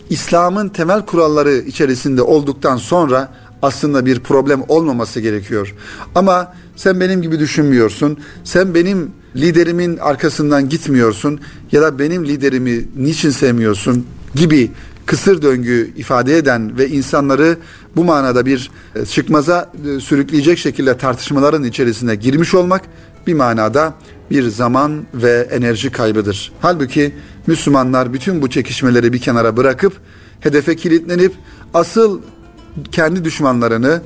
İslam'ın 0.10 0.70
temel 0.70 1.06
kuralları 1.06 1.54
içerisinde 1.54 2.22
olduktan 2.22 2.78
sonra 2.78 3.34
aslında 3.62 4.06
bir 4.06 4.20
problem 4.20 4.64
olmaması 4.68 5.20
gerekiyor. 5.20 5.76
Ama 6.16 6.54
sen 6.76 7.00
benim 7.00 7.22
gibi 7.22 7.40
düşünmüyorsun. 7.40 8.18
Sen 8.44 8.76
benim 8.76 9.12
liderimin 9.38 9.98
arkasından 9.98 10.70
gitmiyorsun 10.70 11.40
ya 11.72 11.82
da 11.82 12.00
benim 12.00 12.26
liderimi 12.26 12.86
niçin 12.98 13.30
sevmiyorsun 13.30 14.06
gibi 14.36 14.72
kısır 15.06 15.42
döngü 15.42 15.92
ifade 15.98 16.38
eden 16.38 16.78
ve 16.78 16.90
insanları 16.90 17.58
bu 17.96 18.04
manada 18.04 18.46
bir 18.46 18.72
e, 18.96 19.06
çıkmaza 19.06 19.72
e, 19.96 20.00
sürükleyecek 20.00 20.58
şekilde 20.58 20.98
tartışmaların 20.98 21.64
içerisine 21.64 22.16
girmiş 22.16 22.54
olmak 22.54 22.82
bir 23.28 23.34
manada 23.34 23.94
bir 24.32 24.50
zaman 24.50 25.06
ve 25.14 25.48
enerji 25.52 25.92
kaybıdır. 25.92 26.52
Halbuki 26.62 27.14
Müslümanlar 27.48 28.14
bütün 28.14 28.42
bu 28.42 28.50
çekişmeleri 28.50 29.14
bir 29.14 29.20
kenara 29.20 29.58
bırakıp 29.58 29.94
hedefe 30.40 30.76
kilitlenip 30.76 31.34
asıl 31.74 32.22
kendi 32.92 33.24
düşmanlarını, 33.24 34.02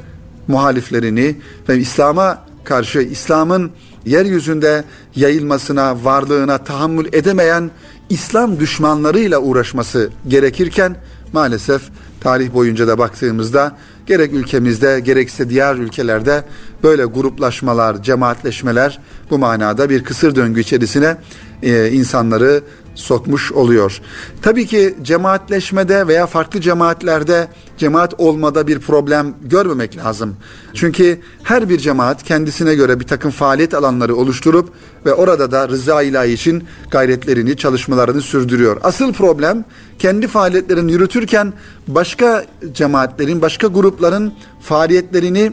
muhaliflerini 0.47 1.35
ve 1.69 1.77
İslam'a 1.77 2.45
karşı 2.63 2.99
İslam'ın 2.99 3.71
yeryüzünde 4.05 4.83
yayılmasına, 5.15 6.03
varlığına 6.03 6.57
tahammül 6.57 7.05
edemeyen 7.13 7.71
İslam 8.09 8.59
düşmanlarıyla 8.59 9.39
uğraşması 9.39 10.09
gerekirken 10.27 10.95
maalesef 11.33 11.81
tarih 12.21 12.53
boyunca 12.53 12.87
da 12.87 12.97
baktığımızda 12.97 13.77
gerek 14.07 14.33
ülkemizde 14.33 14.99
gerekse 14.99 15.49
diğer 15.49 15.75
ülkelerde 15.75 16.43
böyle 16.83 17.05
gruplaşmalar, 17.05 18.03
cemaatleşmeler 18.03 18.99
bu 19.31 19.39
manada 19.39 19.89
bir 19.89 20.03
kısır 20.03 20.35
döngü 20.35 20.61
içerisine 20.61 21.17
e, 21.63 21.91
insanları 21.91 22.61
sokmuş 22.95 23.51
oluyor. 23.51 24.01
Tabii 24.41 24.67
ki 24.67 24.95
cemaatleşmede 25.01 26.07
veya 26.07 26.27
farklı 26.27 26.61
cemaatlerde 26.61 27.47
cemaat 27.77 28.13
olmada 28.17 28.67
bir 28.67 28.79
problem 28.79 29.33
görmemek 29.41 29.97
lazım. 29.97 30.35
Çünkü 30.73 31.19
her 31.43 31.69
bir 31.69 31.77
cemaat 31.77 32.23
kendisine 32.23 32.75
göre 32.75 32.99
bir 32.99 33.07
takım 33.07 33.31
faaliyet 33.31 33.73
alanları 33.73 34.15
oluşturup 34.15 34.69
ve 35.05 35.13
orada 35.13 35.51
da 35.51 35.69
rıza 35.69 36.01
ilahi 36.01 36.31
için 36.31 36.63
gayretlerini, 36.91 37.57
çalışmalarını 37.57 38.21
sürdürüyor. 38.21 38.77
Asıl 38.83 39.13
problem 39.13 39.65
kendi 39.99 40.27
faaliyetlerini 40.27 40.91
yürütürken 40.91 41.53
başka 41.87 42.45
cemaatlerin, 42.73 43.41
başka 43.41 43.67
grupların 43.67 44.33
faaliyetlerini 44.61 45.51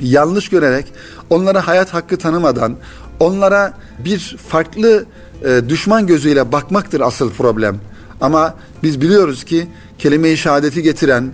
yanlış 0.00 0.48
görerek, 0.48 0.92
onlara 1.30 1.66
hayat 1.66 1.94
hakkı 1.94 2.16
tanımadan, 2.16 2.76
onlara 3.20 3.74
bir 4.04 4.36
farklı 4.48 5.04
e, 5.44 5.60
düşman 5.68 6.06
gözüyle 6.06 6.52
bakmaktır 6.52 7.00
asıl 7.00 7.30
problem. 7.32 7.76
Ama 8.20 8.54
biz 8.82 9.00
biliyoruz 9.00 9.44
ki 9.44 9.66
kelime-i 9.98 10.36
şehadeti 10.36 10.82
getiren, 10.82 11.30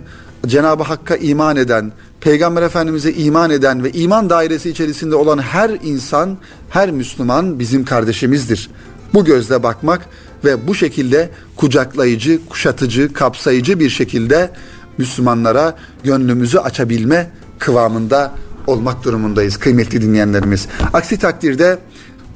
Cenab-ı 0.47 0.83
Hakk'a 0.83 1.15
iman 1.15 1.55
eden, 1.55 1.91
Peygamber 2.21 2.61
Efendimiz'e 2.61 3.13
iman 3.13 3.49
eden 3.49 3.83
ve 3.83 3.91
iman 3.91 4.29
dairesi 4.29 4.69
içerisinde 4.69 5.15
olan 5.15 5.37
her 5.37 5.69
insan, 5.69 6.37
her 6.69 6.91
Müslüman 6.91 7.59
bizim 7.59 7.85
kardeşimizdir. 7.85 8.69
Bu 9.13 9.25
gözle 9.25 9.63
bakmak 9.63 10.05
ve 10.45 10.67
bu 10.67 10.75
şekilde 10.75 11.29
kucaklayıcı, 11.55 12.39
kuşatıcı, 12.49 13.13
kapsayıcı 13.13 13.79
bir 13.79 13.89
şekilde 13.89 14.49
Müslümanlara 14.97 15.75
gönlümüzü 16.03 16.57
açabilme 16.57 17.29
kıvamında 17.59 18.31
olmak 18.67 19.03
durumundayız 19.03 19.57
kıymetli 19.57 20.01
dinleyenlerimiz. 20.01 20.67
Aksi 20.93 21.19
takdirde 21.19 21.77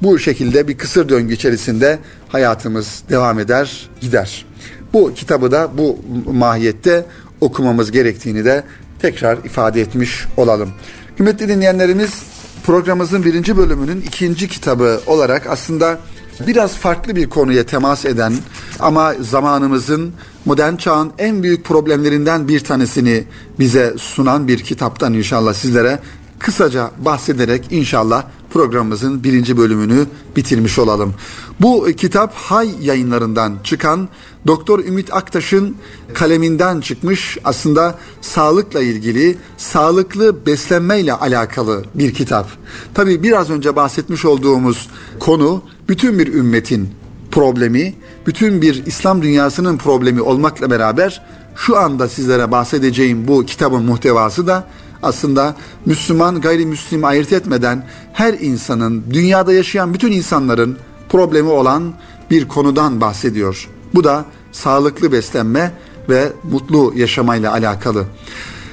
bu 0.02 0.18
şekilde 0.18 0.68
bir 0.68 0.78
kısır 0.78 1.08
döngü 1.08 1.34
içerisinde 1.34 1.98
hayatımız 2.28 3.02
devam 3.10 3.38
eder, 3.38 3.90
gider. 4.00 4.46
Bu 4.92 5.14
kitabı 5.14 5.50
da 5.50 5.70
bu 5.78 5.98
mahiyette 6.32 7.04
okumamız 7.40 7.90
gerektiğini 7.90 8.44
de 8.44 8.64
tekrar 8.98 9.38
ifade 9.44 9.80
etmiş 9.80 10.26
olalım. 10.36 10.70
Kıymetli 11.16 11.48
dinleyenlerimiz 11.48 12.22
programımızın 12.66 13.24
birinci 13.24 13.56
bölümünün 13.56 14.00
ikinci 14.00 14.48
kitabı 14.48 15.00
olarak 15.06 15.46
aslında 15.46 15.98
biraz 16.46 16.76
farklı 16.76 17.16
bir 17.16 17.28
konuya 17.28 17.66
temas 17.66 18.04
eden 18.04 18.34
ama 18.80 19.14
zamanımızın 19.20 20.12
modern 20.44 20.76
çağın 20.76 21.12
en 21.18 21.42
büyük 21.42 21.64
problemlerinden 21.64 22.48
bir 22.48 22.60
tanesini 22.60 23.24
bize 23.58 23.94
sunan 23.98 24.48
bir 24.48 24.58
kitaptan 24.58 25.14
inşallah 25.14 25.54
sizlere 25.54 25.98
kısaca 26.38 26.90
bahsederek 26.98 27.64
inşallah 27.70 28.24
programımızın 28.50 29.24
birinci 29.24 29.56
bölümünü 29.56 30.06
bitirmiş 30.36 30.78
olalım. 30.78 31.14
Bu 31.60 31.88
kitap 31.96 32.34
Hay 32.34 32.70
yayınlarından 32.80 33.56
çıkan 33.64 34.08
Doktor 34.46 34.84
Ümit 34.84 35.14
Aktaş'ın 35.14 35.76
kaleminden 36.14 36.80
çıkmış 36.80 37.38
aslında 37.44 37.98
sağlıkla 38.20 38.82
ilgili, 38.82 39.38
sağlıklı 39.56 40.46
beslenmeyle 40.46 41.12
alakalı 41.12 41.84
bir 41.94 42.14
kitap. 42.14 42.48
Tabi 42.94 43.22
biraz 43.22 43.50
önce 43.50 43.76
bahsetmiş 43.76 44.24
olduğumuz 44.24 44.88
konu 45.18 45.62
bütün 45.88 46.18
bir 46.18 46.34
ümmetin 46.34 46.88
problemi, 47.30 47.94
bütün 48.26 48.62
bir 48.62 48.86
İslam 48.86 49.22
dünyasının 49.22 49.76
problemi 49.76 50.20
olmakla 50.20 50.70
beraber 50.70 51.22
şu 51.56 51.78
anda 51.78 52.08
sizlere 52.08 52.50
bahsedeceğim 52.50 53.28
bu 53.28 53.46
kitabın 53.46 53.82
muhtevası 53.82 54.46
da 54.46 54.66
aslında 55.02 55.56
Müslüman 55.86 56.40
gayrimüslim 56.40 57.04
ayırt 57.04 57.32
etmeden 57.32 57.86
her 58.12 58.34
insanın, 58.34 59.04
dünyada 59.12 59.52
yaşayan 59.52 59.94
bütün 59.94 60.12
insanların 60.12 60.76
problemi 61.08 61.48
olan 61.48 61.92
bir 62.30 62.48
konudan 62.48 63.00
bahsediyor. 63.00 63.68
Bu 63.94 64.04
da 64.04 64.24
sağlıklı 64.52 65.12
beslenme 65.12 65.72
ve 66.08 66.32
mutlu 66.50 66.92
yaşamayla 66.96 67.52
alakalı. 67.52 68.04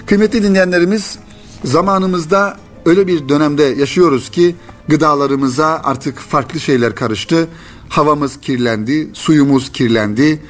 Kıymetli 0.06 0.43
dinleyenlerimiz 0.43 1.19
zamanımızda 1.65 2.58
öyle 2.86 3.08
bir 3.08 3.30
dönemde 3.30 3.63
yaşıyoruz 3.63 4.30
ki 4.30 4.56
gıdalarımıza 4.87 5.81
artık 5.83 6.19
farklı 6.19 6.59
şeyler 6.59 6.95
karıştı. 6.95 7.47
Havamız 7.89 8.39
kirlendi, 8.41 9.09
suyumuz 9.13 9.71
kirlendi 9.71 10.41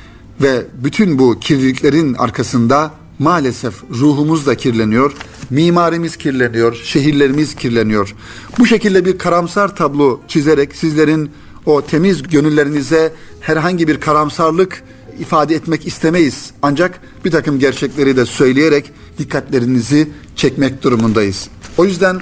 ve 0.41 0.65
bütün 0.83 1.19
bu 1.19 1.39
kirliliklerin 1.39 2.13
arkasında 2.13 2.91
maalesef 3.19 3.83
ruhumuz 3.91 4.45
da 4.45 4.57
kirleniyor, 4.57 5.13
mimarimiz 5.49 6.17
kirleniyor, 6.17 6.75
şehirlerimiz 6.83 7.55
kirleniyor. 7.55 8.15
Bu 8.59 8.65
şekilde 8.65 9.05
bir 9.05 9.17
karamsar 9.17 9.75
tablo 9.75 10.19
çizerek 10.27 10.75
sizlerin 10.75 11.31
o 11.65 11.81
temiz 11.81 12.23
gönüllerinize 12.23 13.13
herhangi 13.39 13.87
bir 13.87 13.99
karamsarlık 13.99 14.83
ifade 15.19 15.55
etmek 15.55 15.87
istemeyiz. 15.87 16.51
Ancak 16.61 16.99
bir 17.25 17.31
takım 17.31 17.59
gerçekleri 17.59 18.17
de 18.17 18.25
söyleyerek 18.25 18.91
dikkatlerinizi 19.17 20.09
çekmek 20.35 20.83
durumundayız. 20.83 21.49
O 21.77 21.85
yüzden 21.85 22.21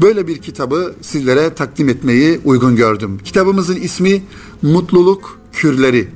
böyle 0.00 0.26
bir 0.26 0.38
kitabı 0.38 0.94
sizlere 1.00 1.54
takdim 1.54 1.88
etmeyi 1.88 2.40
uygun 2.44 2.76
gördüm. 2.76 3.18
Kitabımızın 3.24 3.76
ismi 3.76 4.22
Mutluluk 4.62 5.38
Kürleri. 5.52 6.08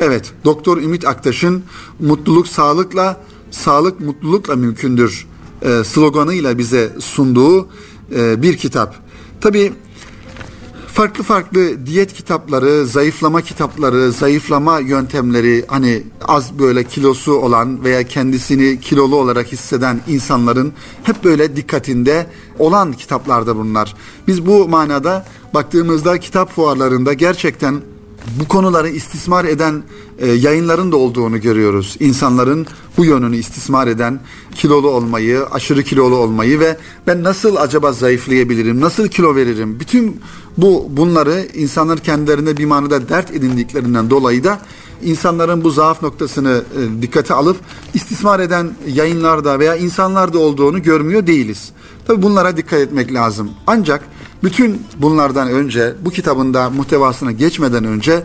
Evet, 0.00 0.32
Doktor 0.44 0.78
Ümit 0.78 1.06
Aktaş'ın 1.06 1.62
mutluluk 2.00 2.48
sağlıkla, 2.48 3.20
sağlık 3.50 4.00
mutlulukla 4.00 4.56
mümkündür 4.56 5.26
e, 5.62 5.84
sloganıyla 5.84 6.58
bize 6.58 6.92
sunduğu 7.00 7.68
e, 8.14 8.42
bir 8.42 8.56
kitap. 8.56 8.94
Tabii 9.40 9.72
farklı 10.92 11.24
farklı 11.24 11.86
diyet 11.86 12.12
kitapları, 12.12 12.86
zayıflama 12.86 13.40
kitapları, 13.40 14.12
zayıflama 14.12 14.78
yöntemleri 14.78 15.64
hani 15.68 16.02
az 16.28 16.58
böyle 16.58 16.84
kilosu 16.84 17.32
olan 17.32 17.84
veya 17.84 18.02
kendisini 18.02 18.80
kilolu 18.80 19.16
olarak 19.16 19.52
hisseden 19.52 20.00
insanların 20.08 20.72
hep 21.02 21.24
böyle 21.24 21.56
dikkatinde 21.56 22.26
olan 22.58 22.92
kitaplarda 22.92 23.56
bunlar. 23.56 23.94
Biz 24.28 24.46
bu 24.46 24.68
manada 24.68 25.26
baktığımızda 25.54 26.20
kitap 26.20 26.52
fuarlarında 26.52 27.12
gerçekten 27.12 27.80
bu 28.40 28.48
konuları 28.48 28.88
istismar 28.88 29.44
eden 29.44 29.82
e, 30.18 30.28
yayınların 30.32 30.92
da 30.92 30.96
olduğunu 30.96 31.40
görüyoruz. 31.40 31.96
İnsanların 32.00 32.66
bu 32.96 33.04
yönünü 33.04 33.36
istismar 33.36 33.86
eden 33.86 34.20
kilolu 34.54 34.90
olmayı, 34.90 35.44
aşırı 35.46 35.82
kilolu 35.82 36.16
olmayı 36.16 36.60
ve 36.60 36.76
ben 37.06 37.22
nasıl 37.22 37.56
acaba 37.56 37.92
zayıflayabilirim, 37.92 38.80
nasıl 38.80 39.08
kilo 39.08 39.36
veririm? 39.36 39.80
Bütün 39.80 40.20
bu 40.58 40.86
bunları 40.90 41.46
insanlar 41.54 41.98
kendilerine 41.98 42.56
bir 42.56 42.64
manada 42.64 43.08
dert 43.08 43.30
edindiklerinden 43.30 44.10
dolayı 44.10 44.44
da 44.44 44.58
insanların 45.02 45.64
bu 45.64 45.70
zaaf 45.70 46.02
noktasını 46.02 46.62
e, 46.78 47.02
dikkate 47.02 47.34
alıp 47.34 47.56
istismar 47.94 48.40
eden 48.40 48.70
yayınlarda 48.86 49.58
veya 49.58 49.76
insanlarda 49.76 50.38
olduğunu 50.38 50.82
görmüyor 50.82 51.26
değiliz. 51.26 51.72
Tabi 52.06 52.22
bunlara 52.22 52.56
dikkat 52.56 52.80
etmek 52.80 53.14
lazım. 53.14 53.50
Ancak 53.66 54.04
bütün 54.42 54.82
bunlardan 54.96 55.48
önce 55.48 55.94
bu 56.04 56.10
kitabında 56.10 56.70
muhtevasına 56.70 57.32
geçmeden 57.32 57.84
önce 57.84 58.22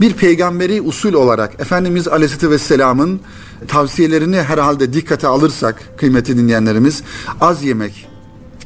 bir 0.00 0.12
peygamberi 0.12 0.80
usul 0.80 1.12
olarak 1.12 1.60
Efendimiz 1.60 2.08
Aleyhisselatü 2.08 2.50
Vesselam'ın 2.50 3.20
tavsiyelerini 3.68 4.42
herhalde 4.42 4.92
dikkate 4.92 5.26
alırsak 5.26 5.98
kıymeti 5.98 6.36
dinleyenlerimiz 6.36 7.02
az 7.40 7.62
yemek 7.62 8.10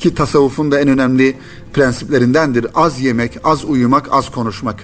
ki 0.04 0.14
tasavvufun 0.14 0.70
da 0.72 0.80
en 0.80 0.88
önemli 0.88 1.36
prensiplerindendir. 1.72 2.66
Az 2.74 3.00
yemek, 3.00 3.38
az 3.44 3.64
uyumak, 3.64 4.08
az 4.10 4.30
konuşmak. 4.30 4.76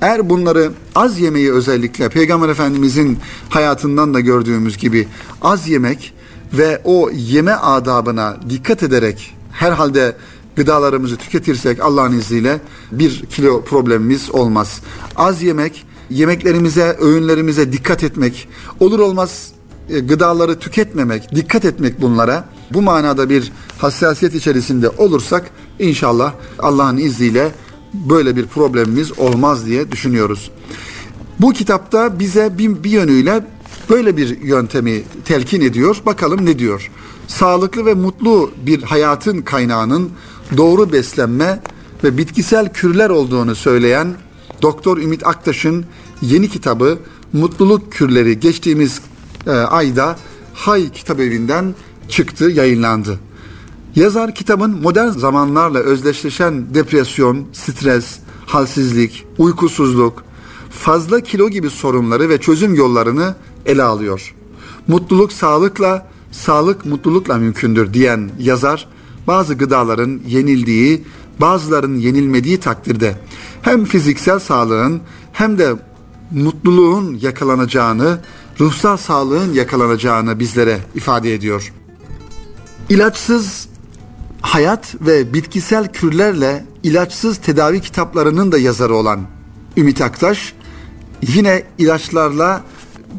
Eğer 0.00 0.30
bunları 0.30 0.72
az 0.94 1.18
yemeyi 1.18 1.52
özellikle 1.52 2.08
Peygamber 2.08 2.48
Efendimizin 2.48 3.18
hayatından 3.48 4.14
da 4.14 4.20
gördüğümüz 4.20 4.76
gibi 4.76 5.08
az 5.42 5.68
yemek 5.68 6.14
ve 6.52 6.80
o 6.84 7.10
yeme 7.10 7.52
adabına 7.52 8.36
dikkat 8.50 8.82
ederek 8.82 9.34
herhalde 9.52 10.16
gıdalarımızı 10.56 11.16
tüketirsek 11.16 11.80
Allah'ın 11.80 12.18
izniyle 12.18 12.60
bir 12.92 13.26
kilo 13.26 13.64
problemimiz 13.64 14.30
olmaz. 14.30 14.80
Az 15.16 15.42
yemek, 15.42 15.86
yemeklerimize, 16.10 16.96
öğünlerimize 17.00 17.72
dikkat 17.72 18.04
etmek, 18.04 18.48
olur 18.80 18.98
olmaz 18.98 19.52
e, 19.90 19.98
gıdaları 19.98 20.58
tüketmemek, 20.58 21.34
dikkat 21.34 21.64
etmek 21.64 22.02
bunlara. 22.02 22.44
Bu 22.72 22.82
manada 22.82 23.30
bir 23.30 23.52
hassasiyet 23.78 24.34
içerisinde 24.34 24.88
olursak 24.88 25.50
inşallah 25.78 26.32
Allah'ın 26.58 26.96
izniyle 26.96 27.52
böyle 27.94 28.36
bir 28.36 28.46
problemimiz 28.46 29.18
olmaz 29.18 29.66
diye 29.66 29.92
düşünüyoruz. 29.92 30.50
Bu 31.40 31.52
kitapta 31.52 32.18
bize 32.18 32.58
bir, 32.58 32.84
bir 32.84 32.90
yönüyle 32.90 33.44
böyle 33.90 34.16
bir 34.16 34.42
yöntemi 34.42 35.02
telkin 35.24 35.60
ediyor. 35.60 36.02
Bakalım 36.06 36.46
ne 36.46 36.58
diyor? 36.58 36.90
Sağlıklı 37.28 37.86
ve 37.86 37.94
mutlu 37.94 38.50
bir 38.66 38.82
hayatın 38.82 39.42
kaynağının 39.42 40.10
doğru 40.56 40.92
beslenme 40.92 41.60
ve 42.04 42.18
bitkisel 42.18 42.72
kürler 42.72 43.10
olduğunu 43.10 43.54
söyleyen 43.54 44.14
Doktor 44.62 44.98
Ümit 44.98 45.26
Aktaş'ın 45.26 45.84
yeni 46.22 46.48
kitabı 46.48 46.98
Mutluluk 47.32 47.92
Kürleri 47.92 48.40
geçtiğimiz 48.40 49.00
e, 49.46 49.50
ayda 49.50 50.16
Hay 50.54 50.92
Kitap 50.92 51.20
Evi'nden 51.20 51.74
çıktı, 52.08 52.44
yayınlandı. 52.44 53.18
Yazar 53.96 54.34
kitabın 54.34 54.70
modern 54.82 55.08
zamanlarla 55.08 55.78
özdeşleşen 55.78 56.74
depresyon, 56.74 57.46
stres, 57.52 58.18
halsizlik, 58.46 59.26
uykusuzluk, 59.38 60.24
fazla 60.70 61.20
kilo 61.20 61.48
gibi 61.48 61.70
sorunları 61.70 62.28
ve 62.28 62.40
çözüm 62.40 62.74
yollarını 62.74 63.34
ele 63.66 63.82
alıyor. 63.82 64.34
Mutluluk 64.88 65.32
sağlıkla, 65.32 66.06
sağlık 66.36 66.86
mutlulukla 66.86 67.36
mümkündür 67.36 67.94
diyen 67.94 68.30
yazar, 68.38 68.88
bazı 69.26 69.54
gıdaların 69.54 70.20
yenildiği, 70.26 71.04
bazıların 71.40 71.96
yenilmediği 71.96 72.60
takdirde 72.60 73.14
hem 73.62 73.84
fiziksel 73.84 74.38
sağlığın 74.38 75.00
hem 75.32 75.58
de 75.58 75.74
mutluluğun 76.30 77.18
yakalanacağını, 77.22 78.20
ruhsal 78.60 78.96
sağlığın 78.96 79.52
yakalanacağını 79.54 80.38
bizlere 80.38 80.78
ifade 80.94 81.34
ediyor. 81.34 81.72
İlaçsız 82.88 83.68
hayat 84.40 84.94
ve 85.00 85.34
bitkisel 85.34 85.92
kürlerle 85.92 86.64
ilaçsız 86.82 87.36
tedavi 87.36 87.80
kitaplarının 87.80 88.52
da 88.52 88.58
yazarı 88.58 88.94
olan 88.94 89.20
Ümit 89.76 90.00
Aktaş 90.00 90.54
yine 91.22 91.62
ilaçlarla 91.78 92.62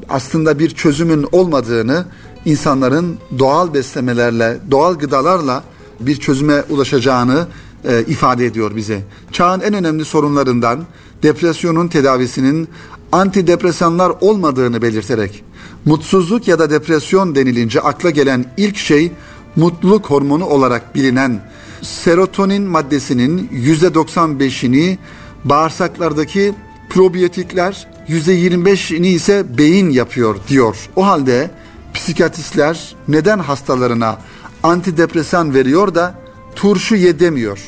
aslında 0.10 0.60
bir 0.60 0.69
çözümün 0.69 1.27
olmadığını, 1.32 2.06
insanların 2.45 3.17
doğal 3.39 3.73
beslemelerle, 3.73 4.58
doğal 4.71 4.95
gıdalarla 4.95 5.63
bir 6.00 6.15
çözüme 6.15 6.63
ulaşacağını 6.69 7.47
e, 7.86 8.04
ifade 8.08 8.45
ediyor 8.45 8.76
bize. 8.76 9.02
Çağın 9.32 9.60
en 9.62 9.73
önemli 9.73 10.06
sorunlarından 10.06 10.86
depresyonun 11.23 11.88
tedavisinin 11.88 12.69
antidepresanlar 13.12 14.13
olmadığını 14.21 14.82
belirterek 14.82 15.43
mutsuzluk 15.86 16.47
ya 16.47 16.60
da 16.60 16.69
depresyon 16.69 17.36
denilince 17.36 17.82
akla 17.82 18.10
gelen 18.10 18.45
ilk 18.58 18.78
şey 18.78 19.12
mutluluk 19.56 20.06
hormonu 20.06 20.45
olarak 20.45 20.95
bilinen 20.95 21.41
serotonin 21.82 22.63
maddesinin 22.63 23.50
%95'ini 23.54 24.97
bağırsaklardaki 25.45 26.54
probiyotikler 26.89 27.88
%25'ini 28.10 29.08
ise 29.08 29.58
beyin 29.58 29.89
yapıyor 29.89 30.36
diyor. 30.47 30.76
O 30.95 31.06
halde 31.06 31.52
psikiyatristler 31.97 32.95
neden 33.07 33.39
hastalarına 33.39 34.17
antidepresan 34.63 35.53
veriyor 35.53 35.95
da 35.95 36.15
turşu 36.55 36.95
ye 36.95 37.19
demiyor. 37.19 37.60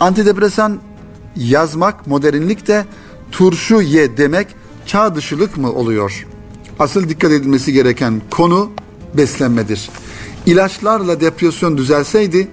Antidepresan 0.00 0.78
yazmak 1.36 2.06
modernlik 2.06 2.66
de 2.66 2.84
turşu 3.32 3.82
ye 3.82 4.16
demek 4.16 4.46
çağ 4.86 5.14
dışılık 5.14 5.56
mı 5.56 5.72
oluyor? 5.72 6.26
Asıl 6.78 7.08
dikkat 7.08 7.32
edilmesi 7.32 7.72
gereken 7.72 8.22
konu 8.30 8.70
beslenmedir. 9.14 9.90
İlaçlarla 10.46 11.20
depresyon 11.20 11.78
düzelseydi 11.78 12.48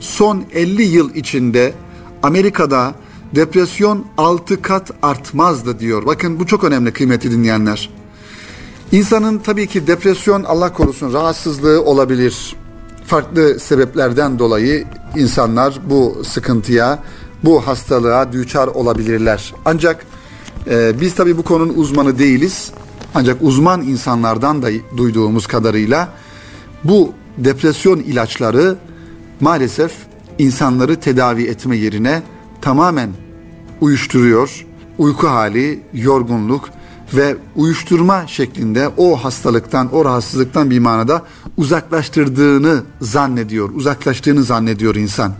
son 0.00 0.44
50 0.52 0.82
yıl 0.82 1.14
içinde 1.14 1.74
Amerika'da 2.22 2.94
depresyon 3.34 4.06
6 4.18 4.62
kat 4.62 4.90
artmazdı 5.02 5.78
diyor. 5.78 6.06
Bakın 6.06 6.40
bu 6.40 6.46
çok 6.46 6.64
önemli 6.64 6.92
kıymeti 6.92 7.30
dinleyenler. 7.30 7.95
İnsanın 8.92 9.38
tabii 9.38 9.66
ki 9.66 9.86
depresyon 9.86 10.42
Allah 10.42 10.72
korusun 10.72 11.12
rahatsızlığı 11.12 11.84
olabilir. 11.84 12.56
Farklı 13.06 13.60
sebeplerden 13.60 14.38
dolayı 14.38 14.84
insanlar 15.16 15.78
bu 15.90 16.22
sıkıntıya, 16.24 16.98
bu 17.44 17.66
hastalığa 17.66 18.32
düçar 18.32 18.68
olabilirler. 18.68 19.54
Ancak 19.64 20.06
e, 20.70 21.00
biz 21.00 21.14
tabii 21.14 21.36
bu 21.36 21.42
konunun 21.42 21.74
uzmanı 21.76 22.18
değiliz. 22.18 22.72
Ancak 23.14 23.36
uzman 23.40 23.82
insanlardan 23.82 24.62
da 24.62 24.68
duyduğumuz 24.96 25.46
kadarıyla 25.46 26.08
bu 26.84 27.12
depresyon 27.38 27.98
ilaçları 27.98 28.76
maalesef 29.40 29.92
insanları 30.38 31.00
tedavi 31.00 31.44
etme 31.44 31.76
yerine 31.76 32.22
tamamen 32.60 33.10
uyuşturuyor. 33.80 34.66
Uyku 34.98 35.28
hali, 35.28 35.80
yorgunluk 35.94 36.68
ve 37.14 37.36
uyuşturma 37.56 38.26
şeklinde 38.26 38.88
o 38.96 39.16
hastalıktan, 39.16 39.94
o 39.94 40.04
rahatsızlıktan 40.04 40.70
bir 40.70 40.78
manada 40.78 41.22
uzaklaştırdığını 41.56 42.82
zannediyor, 43.00 43.70
uzaklaştığını 43.74 44.42
zannediyor 44.42 44.94
insan. 44.94 45.32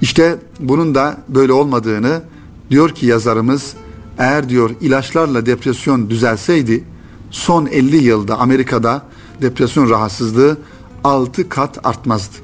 İşte 0.00 0.36
bunun 0.60 0.94
da 0.94 1.16
böyle 1.28 1.52
olmadığını 1.52 2.22
diyor 2.70 2.90
ki 2.90 3.06
yazarımız 3.06 3.74
eğer 4.18 4.48
diyor 4.48 4.70
ilaçlarla 4.80 5.46
depresyon 5.46 6.10
düzelseydi 6.10 6.84
son 7.30 7.66
50 7.66 7.96
yılda 7.96 8.38
Amerika'da 8.38 9.02
depresyon 9.42 9.90
rahatsızlığı 9.90 10.56
6 11.04 11.48
kat 11.48 11.86
artmazdı. 11.86 12.36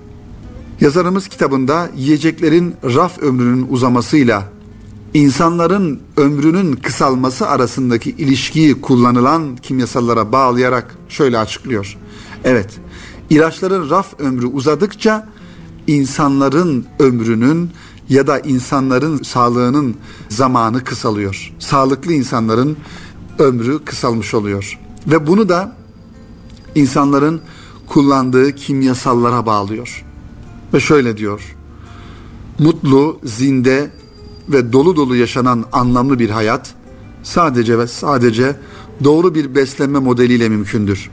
Yazarımız 0.80 1.28
kitabında 1.28 1.90
yiyeceklerin 1.96 2.74
raf 2.84 3.18
ömrünün 3.18 3.66
uzamasıyla 3.70 4.55
insanların 5.14 6.00
ömrünün 6.16 6.72
kısalması 6.72 7.48
arasındaki 7.48 8.10
ilişkiyi 8.10 8.80
kullanılan 8.80 9.56
kimyasallara 9.56 10.32
bağlayarak 10.32 10.96
şöyle 11.08 11.38
açıklıyor. 11.38 11.96
Evet, 12.44 12.70
ilaçların 13.30 13.90
raf 13.90 14.20
ömrü 14.20 14.46
uzadıkça 14.46 15.28
insanların 15.86 16.86
ömrünün 16.98 17.70
ya 18.08 18.26
da 18.26 18.38
insanların 18.38 19.22
sağlığının 19.22 19.96
zamanı 20.28 20.84
kısalıyor. 20.84 21.52
Sağlıklı 21.58 22.12
insanların 22.12 22.76
ömrü 23.38 23.84
kısalmış 23.84 24.34
oluyor. 24.34 24.78
Ve 25.06 25.26
bunu 25.26 25.48
da 25.48 25.76
insanların 26.74 27.40
kullandığı 27.86 28.54
kimyasallara 28.54 29.46
bağlıyor. 29.46 30.04
Ve 30.74 30.80
şöyle 30.80 31.16
diyor. 31.16 31.56
Mutlu, 32.58 33.20
zinde 33.24 33.90
ve 34.48 34.72
dolu 34.72 34.96
dolu 34.96 35.16
yaşanan 35.16 35.64
anlamlı 35.72 36.18
bir 36.18 36.30
hayat 36.30 36.74
sadece 37.22 37.78
ve 37.78 37.86
sadece 37.86 38.56
doğru 39.04 39.34
bir 39.34 39.54
beslenme 39.54 39.98
modeliyle 39.98 40.48
mümkündür. 40.48 41.10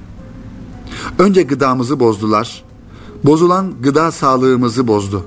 Önce 1.20 1.44
gıdamızı 1.44 2.00
bozdular. 2.00 2.64
Bozulan 3.24 3.74
gıda 3.82 4.12
sağlığımızı 4.12 4.88
bozdu. 4.88 5.26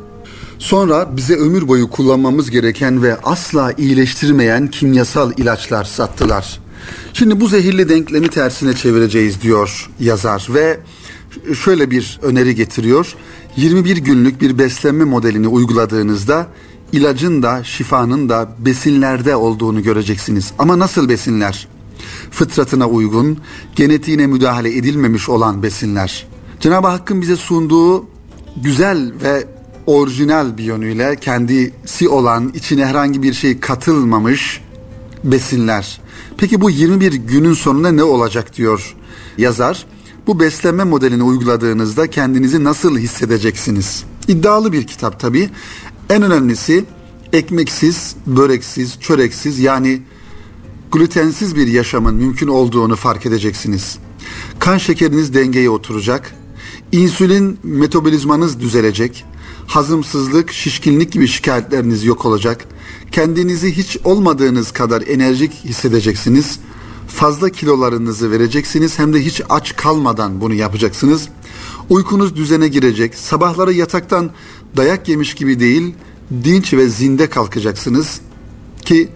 Sonra 0.59 1.17
bize 1.17 1.37
ömür 1.37 1.69
boyu 1.69 1.91
kullanmamız 1.91 2.51
gereken 2.51 3.03
ve 3.03 3.17
asla 3.21 3.73
iyileştirmeyen 3.73 4.71
kimyasal 4.71 5.33
ilaçlar 5.37 5.85
sattılar. 5.85 6.61
Şimdi 7.13 7.41
bu 7.41 7.49
zehirli 7.49 7.89
denklemi 7.89 8.29
tersine 8.29 8.75
çevireceğiz 8.75 9.43
diyor 9.43 9.91
yazar 10.01 10.47
ve 10.55 10.81
şöyle 11.65 11.91
bir 11.91 12.19
öneri 12.23 12.55
getiriyor. 12.55 13.15
21 13.57 13.97
günlük 13.97 14.41
bir 14.41 14.59
beslenme 14.59 15.05
modelini 15.05 15.49
uyguladığınızda 15.49 16.47
ilacın 16.93 17.43
da 17.43 17.65
şifanın 17.65 18.29
da 18.29 18.49
besinlerde 18.59 19.37
olduğunu 19.37 19.83
göreceksiniz. 19.83 20.53
Ama 20.59 20.79
nasıl 20.79 21.09
besinler? 21.09 21.69
Fıtratına 22.31 22.89
uygun, 22.89 23.39
genetiğine 23.77 24.27
müdahale 24.27 24.77
edilmemiş 24.77 25.29
olan 25.29 25.63
besinler. 25.63 26.27
Cenab-ı 26.61 26.87
Hakk'ın 26.87 27.23
bize 27.23 27.37
sunduğu 27.37 28.07
güzel 28.57 29.13
ve 29.23 29.47
orijinal 29.87 30.59
bir 30.59 30.65
yönüyle 30.65 31.17
kendisi 31.17 32.09
olan 32.09 32.53
içine 32.55 32.87
herhangi 32.87 33.23
bir 33.23 33.33
şey 33.33 33.61
katılmamış 33.61 34.61
besinler. 35.25 36.01
Peki 36.39 36.61
bu 36.61 36.71
21 36.71 37.13
günün 37.13 37.55
sonunda 37.55 37.93
ne 37.93 38.03
olacak 38.03 38.57
diyor 38.57 38.95
yazar. 39.39 39.87
Bu 40.27 40.41
beslenme 40.41 40.85
modelini 40.85 41.23
uyguladığınızda 41.23 42.11
kendinizi 42.11 42.65
nasıl 42.65 42.99
hissedeceksiniz? 42.99 44.05
İddialı 44.29 44.73
bir 44.73 44.87
kitap 44.87 45.21
tabii. 45.21 45.51
En 46.11 46.23
önemlisi 46.23 46.85
ekmeksiz, 47.33 48.17
böreksiz, 48.27 49.01
çöreksiz 49.01 49.59
yani 49.59 50.03
glutensiz 50.93 51.57
bir 51.57 51.67
yaşamın 51.67 52.15
mümkün 52.15 52.49
olduğunu 52.49 52.97
fark 52.97 53.27
edeceksiniz. 53.27 53.99
Kan 54.59 54.79
şekeriniz 54.79 55.35
dengeye 55.35 55.71
oturacak. 55.71 56.35
İnsülin 56.93 57.59
metabolizmanız 57.63 58.61
düzelecek. 58.61 59.25
Hazımsızlık, 59.67 60.53
şişkinlik 60.53 61.13
gibi 61.13 61.29
şikayetleriniz 61.29 62.05
yok 62.05 62.27
olacak. 62.27 62.65
Kendinizi 63.13 63.77
hiç 63.77 63.99
olmadığınız 64.05 64.73
kadar 64.73 65.03
enerjik 65.07 65.53
hissedeceksiniz. 65.53 66.59
Fazla 67.09 67.51
kilolarınızı 67.51 68.31
vereceksiniz 68.31 68.99
hem 68.99 69.15
de 69.15 69.25
hiç 69.25 69.43
aç 69.49 69.77
kalmadan 69.77 70.41
bunu 70.41 70.55
yapacaksınız. 70.55 71.29
Uykunuz 71.91 72.37
düzene 72.37 72.69
girecek. 72.69 73.15
Sabahları 73.15 73.73
yataktan 73.73 74.31
dayak 74.77 75.09
yemiş 75.09 75.35
gibi 75.35 75.61
değil, 75.61 75.95
dinç 76.45 76.75
ve 76.75 76.89
zinde 76.89 77.31
kalkacaksınız 77.31 78.21
ki 78.85 79.09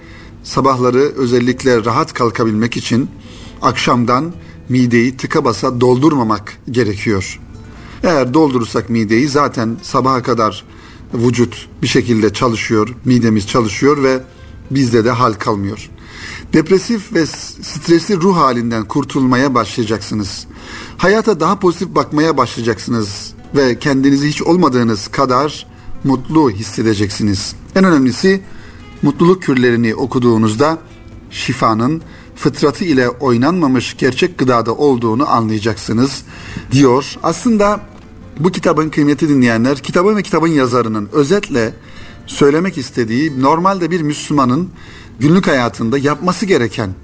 sabahları 0.43 0.99
özellikle 0.99 1.85
rahat 1.85 2.13
kalkabilmek 2.13 2.77
için 2.77 3.11
akşamdan 3.63 4.33
mideyi 4.69 5.17
tıka 5.17 5.45
basa 5.45 5.81
doldurmamak 5.81 6.57
gerekiyor. 6.71 7.41
Eğer 8.03 8.35
doldurursak 8.35 8.91
mideyi 8.91 9.29
zaten 9.29 9.77
sabaha 9.83 10.23
kadar 10.23 10.65
vücut 11.15 11.69
bir 11.83 11.87
şekilde 11.87 12.33
çalışıyor, 12.33 12.95
midemiz 13.05 13.47
çalışıyor 13.47 14.03
ve 14.03 14.21
bizde 14.71 15.05
de 15.05 15.11
hal 15.11 15.33
kalmıyor. 15.33 15.91
Depresif 16.53 17.13
ve 17.13 17.27
stresli 17.27 18.17
ruh 18.17 18.37
halinden 18.37 18.85
kurtulmaya 18.85 19.55
başlayacaksınız. 19.55 20.47
Hayata 20.99 21.41
daha 21.41 21.59
pozitif 21.59 21.95
bakmaya 21.95 22.37
başlayacaksınız 22.37 23.33
ve 23.57 23.79
kendinizi 23.79 24.29
hiç 24.29 24.43
olmadığınız 24.43 25.09
kadar 25.09 25.67
mutlu 26.05 26.51
hissedeceksiniz. 26.51 27.55
En 27.77 27.85
önemlisi 27.85 28.43
mutluluk 29.03 29.43
kürlerini 29.43 29.95
okuduğunuzda 29.95 30.79
şifanın 31.31 32.03
fıtratı 32.37 32.85
ile 32.85 33.09
oynanmamış 33.09 33.97
gerçek 33.97 34.39
gıdada 34.39 34.75
olduğunu 34.75 35.31
anlayacaksınız 35.31 36.23
diyor. 36.73 37.17
Aslında 37.23 37.81
bu 38.39 38.53
kitabın 38.53 38.91
kıymeti 38.91 39.29
dinleyenler, 39.29 39.79
kitabın 39.79 40.17
ve 40.17 40.23
kitabın 40.23 40.49
yazarının 40.49 41.09
özetle 41.13 41.75
söylemek 42.27 42.79
istediği 42.79 43.43
normalde 43.43 43.91
bir 43.91 44.01
Müslümanın 44.03 44.71
günlük 45.21 45.47
hayatında 45.47 45.99
yapması 45.99 46.47
gereken 46.47 46.95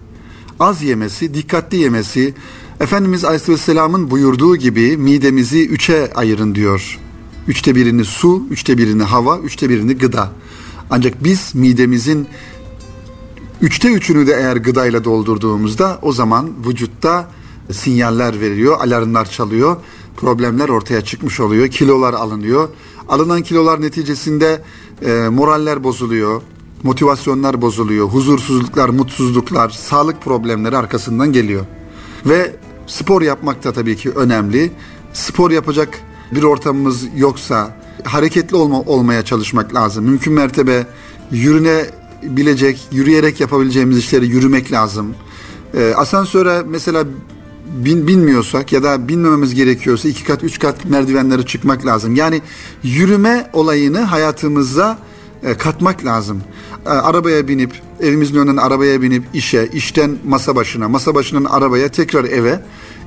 az 0.61 0.83
yemesi, 0.83 1.35
dikkatli 1.35 1.77
yemesi, 1.77 2.35
Efendimiz 2.81 3.25
Aleyhisselam'ın 3.25 4.11
buyurduğu 4.11 4.57
gibi 4.57 4.97
midemizi 4.97 5.69
üçe 5.69 6.13
ayırın 6.15 6.55
diyor. 6.55 6.99
Üçte 7.49 7.75
birini 7.75 8.05
su, 8.05 8.43
üçte 8.51 8.79
birini 8.79 9.03
hava, 9.03 9.39
üçte 9.39 9.69
birini 9.71 9.99
gıda. 9.99 10.33
Ancak 10.91 11.25
biz 11.25 11.55
midemizin 11.55 12.29
üçte 13.61 13.93
üçünü 13.93 14.27
de 14.27 14.33
eğer 14.33 14.57
gıdayla 14.57 15.05
doldurduğumuzda 15.05 15.99
o 16.03 16.13
zaman 16.13 16.51
vücutta 16.67 17.31
sinyaller 17.73 18.41
veriyor, 18.41 18.81
alarmlar 18.81 19.31
çalıyor, 19.31 19.77
problemler 20.17 20.69
ortaya 20.69 21.01
çıkmış 21.01 21.41
oluyor, 21.41 21.69
kilolar 21.69 22.15
alınıyor. 22.15 22.69
Alınan 23.09 23.43
kilolar 23.43 23.81
neticesinde 23.81 24.63
e, 25.03 25.29
moraller 25.29 25.85
bozuluyor, 25.85 26.43
motivasyonlar 26.87 27.63
bozuluyor, 27.63 28.09
huzursuzluklar, 28.09 28.89
mutsuzluklar, 28.89 29.71
sağlık 29.71 30.23
problemleri 30.23 30.77
arkasından 30.77 31.33
geliyor. 31.33 31.65
Ve 32.27 32.57
spor 32.87 33.23
yapmak 33.23 33.65
da 33.65 33.73
tabii 33.73 33.97
ki 33.97 34.11
önemli. 34.11 34.73
Spor 35.13 35.51
yapacak 35.51 35.99
bir 36.33 36.43
ortamımız 36.43 37.05
yoksa 37.17 37.77
hareketli 38.05 38.57
olma, 38.57 38.81
olmaya 38.81 39.25
çalışmak 39.25 39.75
lazım. 39.75 40.05
Mümkün 40.05 40.33
mertebe 40.33 40.87
yürüne 41.31 41.87
bilecek, 42.23 42.89
yürüyerek 42.93 43.41
yapabileceğimiz 43.41 43.99
işleri 43.99 44.27
yürümek 44.27 44.73
lazım. 44.73 45.15
Ee, 45.75 45.95
asansöre 45.97 46.63
mesela 46.67 47.05
bin, 47.85 48.07
binmiyorsak 48.07 48.73
ya 48.73 48.83
da 48.83 49.09
binmememiz 49.09 49.55
gerekiyorsa 49.55 50.09
iki 50.09 50.25
kat, 50.25 50.45
üç 50.45 50.59
kat 50.59 50.85
merdivenleri 50.85 51.47
çıkmak 51.47 51.87
lazım. 51.87 52.17
Yani 52.17 52.43
yürüme 52.83 53.51
olayını 53.53 54.01
hayatımıza 54.01 54.99
e, 55.43 55.55
katmak 55.55 56.05
lazım. 56.05 56.43
E, 56.87 56.89
arabaya 56.89 57.49
binip, 57.49 57.73
evimizin 58.01 58.37
önünden 58.37 58.57
arabaya 58.57 59.03
binip 59.03 59.25
işe, 59.35 59.69
işten 59.73 60.19
masa 60.25 60.57
başına, 60.57 60.89
masa 60.89 61.15
başından 61.15 61.45
arabaya, 61.45 61.89
tekrar 61.89 62.25
eve, 62.25 62.61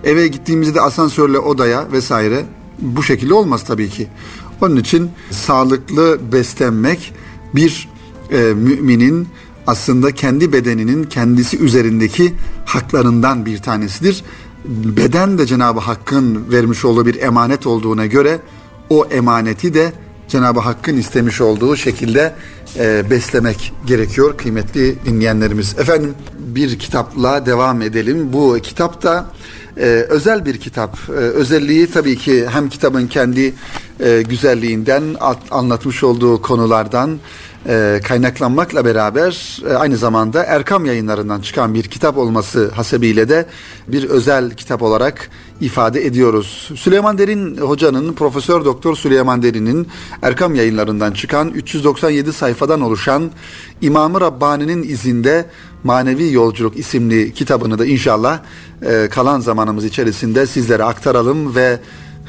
eve 0.03 0.27
gittiğimizde 0.27 0.81
asansörle 0.81 1.39
odaya 1.39 1.91
vesaire 1.91 2.45
bu 2.79 3.03
şekilde 3.03 3.33
olmaz 3.33 3.63
tabii 3.63 3.89
ki. 3.89 4.07
Onun 4.61 4.75
için 4.75 5.11
sağlıklı 5.31 6.19
beslenmek 6.31 7.13
bir 7.55 7.89
e, 8.31 8.37
müminin 8.37 9.27
aslında 9.67 10.11
kendi 10.11 10.53
bedeninin 10.53 11.03
kendisi 11.03 11.59
üzerindeki 11.59 12.33
haklarından 12.65 13.45
bir 13.45 13.57
tanesidir. 13.57 14.23
Beden 14.65 15.37
de 15.37 15.45
Cenab-ı 15.45 15.79
Hakk'ın 15.79 16.51
vermiş 16.51 16.85
olduğu 16.85 17.05
bir 17.05 17.21
emanet 17.21 17.67
olduğuna 17.67 18.05
göre 18.05 18.39
o 18.89 19.05
emaneti 19.05 19.73
de 19.73 19.93
Cenab-ı 20.29 20.59
Hakk'ın 20.59 20.97
istemiş 20.97 21.41
olduğu 21.41 21.75
şekilde 21.75 22.33
e, 22.79 23.09
beslemek 23.09 23.73
gerekiyor 23.85 24.37
kıymetli 24.37 24.95
dinleyenlerimiz. 25.05 25.75
Efendim 25.79 26.13
bir 26.39 26.79
kitapla 26.79 27.45
devam 27.45 27.81
edelim. 27.81 28.33
Bu 28.33 28.59
kitap 28.63 29.03
da 29.03 29.25
e, 29.77 29.85
özel 30.09 30.45
bir 30.45 30.57
kitap. 30.57 30.97
E, 31.09 31.11
özelliği 31.11 31.87
tabii 31.91 32.17
ki 32.17 32.47
hem 32.49 32.69
kitabın 32.69 33.07
kendi 33.07 33.53
e, 33.99 34.21
güzelliğinden, 34.21 35.03
at, 35.19 35.39
anlatmış 35.51 36.03
olduğu 36.03 36.41
konulardan 36.41 37.19
e, 37.67 38.01
kaynaklanmakla 38.03 38.85
beraber 38.85 39.59
e, 39.69 39.73
aynı 39.73 39.97
zamanda 39.97 40.43
Erkam 40.43 40.85
yayınlarından 40.85 41.41
çıkan 41.41 41.73
bir 41.73 41.83
kitap 41.83 42.17
olması 42.17 42.69
hasebiyle 42.69 43.29
de 43.29 43.45
bir 43.87 44.03
özel 44.03 44.51
kitap 44.51 44.81
olarak 44.81 45.29
ifade 45.61 46.05
ediyoruz. 46.05 46.71
Süleyman 46.75 47.17
Derin 47.17 47.57
hocanın, 47.57 48.13
Profesör 48.13 48.65
Doktor 48.65 48.95
Süleyman 48.95 49.43
Derin'in 49.43 49.87
Erkam 50.21 50.55
yayınlarından 50.55 51.11
çıkan 51.11 51.49
397 51.49 52.33
sayfadan 52.33 52.81
oluşan 52.81 53.31
İmam-ı 53.81 54.21
Rabbani'nin 54.21 54.83
izinde 54.83 55.45
Manevi 55.83 56.31
Yolculuk 56.33 56.77
isimli 56.77 57.33
kitabını 57.33 57.79
da 57.79 57.85
inşallah 57.85 58.39
e, 58.81 59.07
kalan 59.11 59.39
zamanımız 59.39 59.85
içerisinde 59.85 60.47
sizlere 60.47 60.83
aktaralım 60.83 61.55
ve 61.55 61.79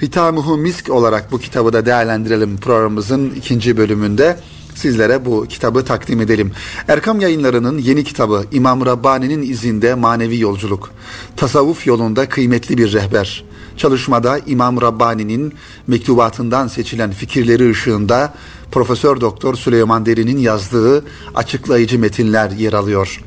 Hitamuhu 0.03 0.57
Misk 0.57 0.91
olarak 0.91 1.33
bu 1.33 1.39
kitabı 1.39 1.73
da 1.73 1.87
değerlendirelim 1.87 2.57
programımızın 2.57 3.31
ikinci 3.31 3.77
bölümünde 3.77 4.37
sizlere 4.81 5.25
bu 5.25 5.47
kitabı 5.49 5.85
takdim 5.85 6.21
edelim. 6.21 6.53
Erkam 6.89 7.21
Yayınları'nın 7.21 7.79
yeni 7.79 8.05
kitabı 8.05 8.45
İmam 8.53 8.87
Rabbani'nin 8.87 9.43
izinde 9.43 9.95
manevi 9.95 10.41
yolculuk. 10.41 10.91
Tasavvuf 11.37 11.87
yolunda 11.87 12.29
kıymetli 12.29 12.79
bir 12.79 12.93
rehber. 12.93 13.45
Çalışmada 13.77 14.39
İmam 14.47 14.81
Rabbani'nin 14.81 15.55
mektubatından 15.87 16.69
seçilen 16.69 17.11
fikirleri 17.11 17.71
ışığında 17.71 18.35
Profesör 18.73 19.21
Doktor 19.21 19.55
Süleyman 19.55 20.07
Derin'in 20.07 20.39
yazdığı 20.39 21.05
açıklayıcı 21.35 21.99
metinler 21.99 22.51
yer 22.51 22.73
alıyor. 22.73 23.21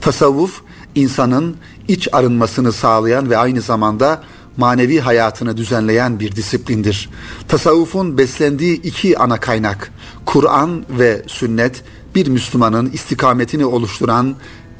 Tasavvuf 0.00 0.60
insanın 0.94 1.56
iç 1.88 2.08
arınmasını 2.12 2.72
sağlayan 2.72 3.30
ve 3.30 3.36
aynı 3.36 3.60
zamanda 3.60 4.22
manevi 4.56 5.00
hayatını 5.00 5.56
düzenleyen 5.56 6.20
bir 6.20 6.36
disiplindir. 6.36 7.10
Tasavvufun 7.48 8.18
beslendiği 8.18 8.82
iki 8.82 9.18
ana 9.18 9.40
kaynak, 9.40 9.92
Kur'an 10.26 10.84
ve 10.90 11.22
sünnet, 11.26 11.82
bir 12.14 12.28
Müslümanın 12.28 12.90
istikametini 12.90 13.64
oluşturan 13.64 14.36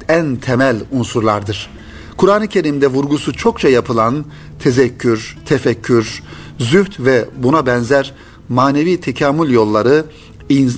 en 0.09 0.35
temel 0.35 0.81
unsurlardır. 0.91 1.69
Kur'an-ı 2.17 2.47
Kerim'de 2.47 2.87
vurgusu 2.87 3.33
çokça 3.33 3.69
yapılan 3.69 4.25
tezekkür, 4.59 5.37
tefekkür, 5.45 6.23
zühd 6.59 6.91
ve 6.99 7.25
buna 7.37 7.65
benzer 7.65 8.13
manevi 8.49 9.01
tekamül 9.01 9.49
yolları 9.49 10.05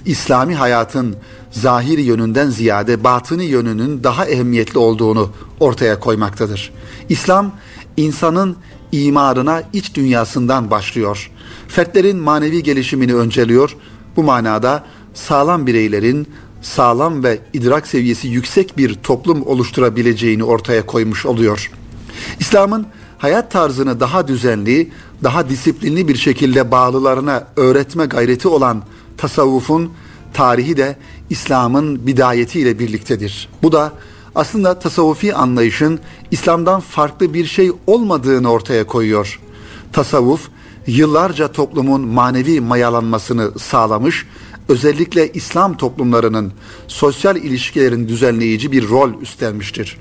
İslami 0.06 0.56
hayatın 0.56 1.16
zahiri 1.52 2.02
yönünden 2.02 2.50
ziyade 2.50 3.04
batını 3.04 3.44
yönünün 3.44 4.04
daha 4.04 4.26
ehemmiyetli 4.26 4.80
olduğunu 4.80 5.30
ortaya 5.60 6.00
koymaktadır. 6.00 6.74
İslam 7.10 7.52
insanın 7.98 8.56
imarına 8.92 9.64
iç 9.74 9.96
dünyasından 9.96 10.72
başlıyor. 10.72 11.32
Fertlerin 11.68 12.18
manevi 12.18 12.64
gelişimini 12.64 13.16
önceliyor. 13.16 13.76
Bu 14.16 14.24
manada 14.24 14.84
sağlam 15.14 15.68
bireylerin 15.68 16.28
sağlam 16.62 17.24
ve 17.24 17.40
idrak 17.54 17.88
seviyesi 17.88 18.28
yüksek 18.28 18.78
bir 18.78 18.94
toplum 18.94 19.48
oluşturabileceğini 19.48 20.44
ortaya 20.44 20.86
koymuş 20.86 21.26
oluyor. 21.26 21.72
İslam'ın 22.40 22.88
hayat 23.18 23.52
tarzını 23.52 24.00
daha 24.00 24.28
düzenli, 24.28 24.92
daha 25.24 25.50
disiplinli 25.50 26.08
bir 26.08 26.16
şekilde 26.16 26.72
bağlılarına 26.72 27.48
öğretme 27.56 28.06
gayreti 28.06 28.48
olan 28.48 28.84
tasavvufun 29.18 29.92
tarihi 30.34 30.78
de 30.78 30.98
İslam'ın 31.30 32.08
bidayetiyle 32.08 32.80
birliktedir. 32.80 33.50
Bu 33.64 33.72
da 33.72 33.92
aslında 34.36 34.80
tasavvufi 34.80 35.36
anlayışın 35.36 36.00
İslam'dan 36.32 36.80
farklı 36.80 37.34
bir 37.34 37.46
şey 37.46 37.72
olmadığını 37.88 38.52
ortaya 38.52 38.88
koyuyor. 38.88 39.40
Tasavvuf 39.94 40.50
yıllarca 40.88 41.52
toplumun 41.52 42.08
manevi 42.08 42.62
mayalanmasını 42.62 43.60
sağlamış, 43.60 44.26
özellikle 44.70 45.32
İslam 45.32 45.78
toplumlarının 45.78 46.54
sosyal 46.88 47.36
ilişkilerin 47.36 48.08
düzenleyici 48.08 48.72
bir 48.72 48.90
rol 48.90 49.22
üstlenmiştir. 49.22 49.98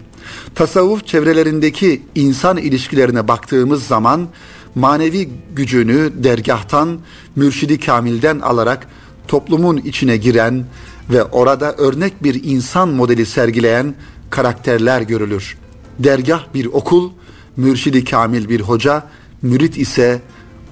Tasavvuf 0.54 1.06
çevrelerindeki 1.06 2.02
insan 2.14 2.56
ilişkilerine 2.56 3.28
baktığımız 3.28 3.86
zaman 3.86 4.28
manevi 4.74 5.28
gücünü 5.56 6.12
dergahtan, 6.24 6.98
mürşidi 7.36 7.80
kamilden 7.80 8.40
alarak 8.40 8.88
toplumun 9.28 9.76
içine 9.76 10.16
giren 10.16 10.64
ve 11.10 11.24
orada 11.24 11.72
örnek 11.72 12.22
bir 12.22 12.44
insan 12.44 12.88
modeli 12.88 13.26
sergileyen 13.26 13.94
karakterler 14.34 15.00
görülür. 15.00 15.56
Dergah 15.98 16.54
bir 16.54 16.66
okul, 16.66 17.10
mürşidi 17.56 18.04
kamil 18.04 18.48
bir 18.48 18.60
hoca, 18.60 19.06
mürit 19.42 19.78
ise 19.78 20.22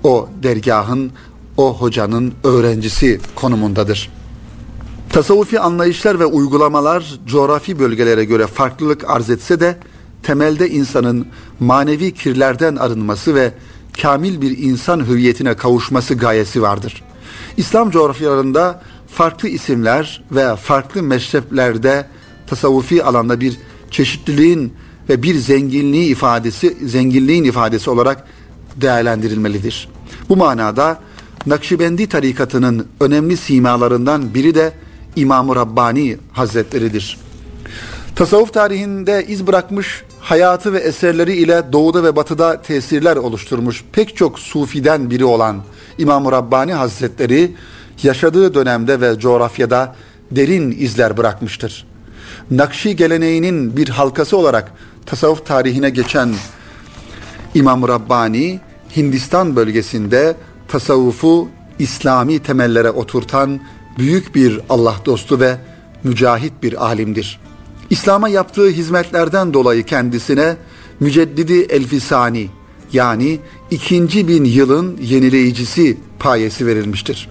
o 0.04 0.28
dergahın, 0.42 1.12
o 1.56 1.76
hocanın 1.78 2.34
öğrencisi 2.44 3.20
konumundadır. 3.34 4.10
Tasavvufi 5.10 5.60
anlayışlar 5.60 6.20
ve 6.20 6.26
uygulamalar 6.26 7.18
coğrafi 7.26 7.78
bölgelere 7.78 8.24
göre 8.24 8.46
farklılık 8.46 9.10
arz 9.10 9.30
etse 9.30 9.60
de 9.60 9.76
temelde 10.22 10.70
insanın 10.70 11.26
manevi 11.60 12.14
kirlerden 12.14 12.76
arınması 12.76 13.34
ve 13.34 13.52
kamil 14.02 14.40
bir 14.40 14.58
insan 14.58 15.06
hüviyetine 15.06 15.54
kavuşması 15.54 16.14
gayesi 16.14 16.62
vardır. 16.62 17.02
İslam 17.56 17.90
coğrafyalarında 17.90 18.82
farklı 19.08 19.48
isimler 19.48 20.24
ve 20.32 20.56
farklı 20.56 21.02
meşreplerde 21.02 22.06
tasavvufi 22.52 23.04
alanda 23.04 23.40
bir 23.40 23.56
çeşitliliğin 23.90 24.72
ve 25.08 25.22
bir 25.22 25.34
zenginliği 25.34 26.10
ifadesi 26.10 26.76
zenginliğin 26.86 27.44
ifadesi 27.44 27.90
olarak 27.90 28.26
değerlendirilmelidir. 28.76 29.88
Bu 30.28 30.36
manada 30.36 30.98
Nakşibendi 31.46 32.06
tarikatının 32.06 32.86
önemli 33.00 33.36
simalarından 33.36 34.34
biri 34.34 34.54
de 34.54 34.72
İmam-ı 35.16 35.56
Rabbani 35.56 36.16
Hazretleridir. 36.32 37.18
Tasavvuf 38.16 38.52
tarihinde 38.52 39.26
iz 39.28 39.46
bırakmış 39.46 40.02
hayatı 40.20 40.72
ve 40.72 40.78
eserleri 40.78 41.36
ile 41.36 41.62
doğuda 41.72 42.04
ve 42.04 42.16
batıda 42.16 42.62
tesirler 42.62 43.16
oluşturmuş 43.16 43.84
pek 43.92 44.16
çok 44.16 44.38
sufiden 44.38 45.10
biri 45.10 45.24
olan 45.24 45.62
İmam-ı 45.98 46.32
Rabbani 46.32 46.72
Hazretleri 46.72 47.52
yaşadığı 48.02 48.54
dönemde 48.54 49.00
ve 49.00 49.18
coğrafyada 49.18 49.94
derin 50.30 50.70
izler 50.70 51.16
bırakmıştır. 51.16 51.91
Nakşi 52.52 52.96
geleneğinin 52.96 53.76
bir 53.76 53.88
halkası 53.88 54.36
olarak 54.36 54.72
tasavvuf 55.06 55.46
tarihine 55.46 55.90
geçen 55.90 56.34
İmam 57.54 57.88
Rabbani 57.88 58.60
Hindistan 58.96 59.56
bölgesinde 59.56 60.36
tasavvufu 60.68 61.48
İslami 61.78 62.38
temellere 62.38 62.90
oturtan 62.90 63.60
büyük 63.98 64.34
bir 64.34 64.60
Allah 64.68 64.96
dostu 65.04 65.40
ve 65.40 65.56
mücahit 66.04 66.52
bir 66.62 66.84
alimdir. 66.84 67.40
İslam'a 67.90 68.28
yaptığı 68.28 68.68
hizmetlerden 68.68 69.54
dolayı 69.54 69.82
kendisine 69.82 70.56
Müceddidi 71.00 71.60
Elfisani 71.60 72.48
yani 72.92 73.38
ikinci 73.70 74.28
bin 74.28 74.44
yılın 74.44 74.98
yenileyicisi 75.02 75.98
payesi 76.18 76.66
verilmiştir. 76.66 77.28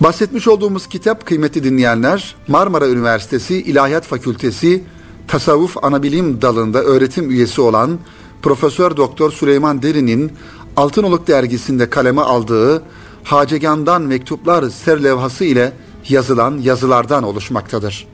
Bahsetmiş 0.00 0.48
olduğumuz 0.48 0.86
kitap 0.86 1.26
kıymetli 1.26 1.64
dinleyenler 1.64 2.36
Marmara 2.48 2.88
Üniversitesi 2.88 3.56
İlahiyat 3.56 4.04
Fakültesi 4.04 4.84
Tasavvuf 5.28 5.84
Anabilim 5.84 6.42
dalında 6.42 6.82
öğretim 6.82 7.30
üyesi 7.30 7.60
olan 7.60 7.98
Profesör 8.42 8.96
Doktor 8.96 9.30
Süleyman 9.30 9.82
Derin'in 9.82 10.32
Altınoluk 10.76 11.26
dergisinde 11.26 11.90
kaleme 11.90 12.20
aldığı 12.22 12.82
Hacegan'dan 13.24 14.02
mektuplar 14.02 14.70
serlevhası 14.70 15.44
ile 15.44 15.72
yazılan 16.08 16.58
yazılardan 16.58 17.22
oluşmaktadır. 17.22 18.06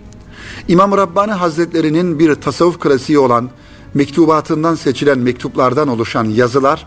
İmam 0.68 0.92
Rabbani 0.96 1.32
Hazretlerinin 1.32 2.18
bir 2.18 2.34
tasavvuf 2.34 2.80
klasiği 2.80 3.18
olan 3.18 3.50
mektubatından 3.94 4.74
seçilen 4.74 5.18
mektuplardan 5.18 5.88
oluşan 5.88 6.24
yazılar 6.24 6.86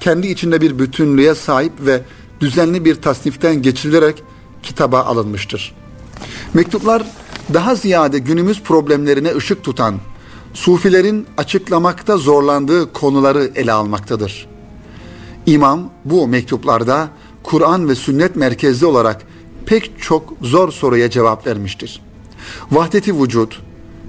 kendi 0.00 0.26
içinde 0.26 0.60
bir 0.60 0.78
bütünlüğe 0.78 1.34
sahip 1.34 1.72
ve 1.80 2.02
düzenli 2.40 2.84
bir 2.84 2.94
tasniften 2.94 3.62
geçirilerek 3.62 4.22
kitaba 4.66 5.00
alınmıştır. 5.00 5.74
Mektuplar 6.54 7.02
daha 7.54 7.74
ziyade 7.74 8.18
günümüz 8.18 8.62
problemlerine 8.62 9.34
ışık 9.36 9.64
tutan, 9.64 9.94
sufilerin 10.54 11.26
açıklamakta 11.36 12.16
zorlandığı 12.16 12.92
konuları 12.92 13.50
ele 13.54 13.72
almaktadır. 13.72 14.48
İmam 15.46 15.90
bu 16.04 16.28
mektuplarda 16.28 17.08
Kur'an 17.42 17.88
ve 17.88 17.94
sünnet 17.94 18.36
merkezli 18.36 18.86
olarak 18.86 19.22
pek 19.66 20.02
çok 20.02 20.32
zor 20.42 20.72
soruya 20.72 21.10
cevap 21.10 21.46
vermiştir. 21.46 22.02
Vahdeti 22.70 23.22
vücut, 23.22 23.60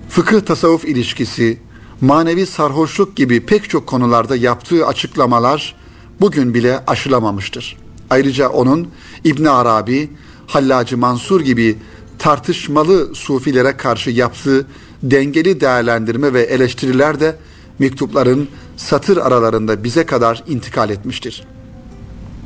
fıkıh 0.09 0.41
tasavvuf 0.41 0.85
ilişkisi, 0.85 1.57
manevi 2.01 2.45
sarhoşluk 2.45 3.15
gibi 3.15 3.45
pek 3.45 3.69
çok 3.69 3.87
konularda 3.87 4.35
yaptığı 4.35 4.87
açıklamalar 4.87 5.75
bugün 6.21 6.53
bile 6.53 6.83
aşılamamıştır. 6.87 7.77
Ayrıca 8.09 8.49
onun 8.49 8.87
İbn 9.23 9.45
Arabi, 9.45 10.09
Hallacı 10.47 10.97
Mansur 10.97 11.41
gibi 11.41 11.77
tartışmalı 12.19 13.15
sufilere 13.15 13.77
karşı 13.77 14.09
yaptığı 14.09 14.65
dengeli 15.03 15.61
değerlendirme 15.61 16.33
ve 16.33 16.41
eleştiriler 16.41 17.19
de 17.19 17.35
mektupların 17.79 18.47
satır 18.77 19.17
aralarında 19.17 19.83
bize 19.83 20.05
kadar 20.05 20.43
intikal 20.47 20.89
etmiştir. 20.89 21.47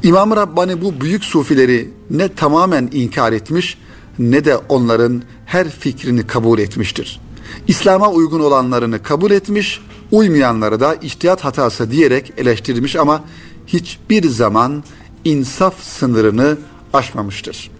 İmam 0.03 0.31
Rabbani 0.31 0.81
bu 0.81 1.01
büyük 1.01 1.23
sufileri 1.23 1.89
ne 2.09 2.27
tamamen 2.27 2.89
inkar 2.91 3.33
etmiş 3.33 3.77
ne 4.19 4.45
de 4.45 4.57
onların 4.57 5.23
her 5.45 5.69
fikrini 5.69 6.27
kabul 6.27 6.59
etmiştir. 6.59 7.19
İslam'a 7.67 8.11
uygun 8.11 8.39
olanlarını 8.39 9.03
kabul 9.03 9.31
etmiş, 9.31 9.81
uymayanları 10.11 10.79
da 10.79 10.95
içtihat 10.95 11.43
hatası 11.43 11.91
diyerek 11.91 12.33
eleştirmiş 12.37 12.95
ama 12.95 13.23
hiçbir 13.67 14.29
zaman 14.29 14.83
insaf 15.25 15.83
sınırını 15.83 16.57
aşmamıştır. 16.93 17.71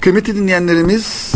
Kıymetli 0.00 0.36
dinleyenlerimiz, 0.36 1.32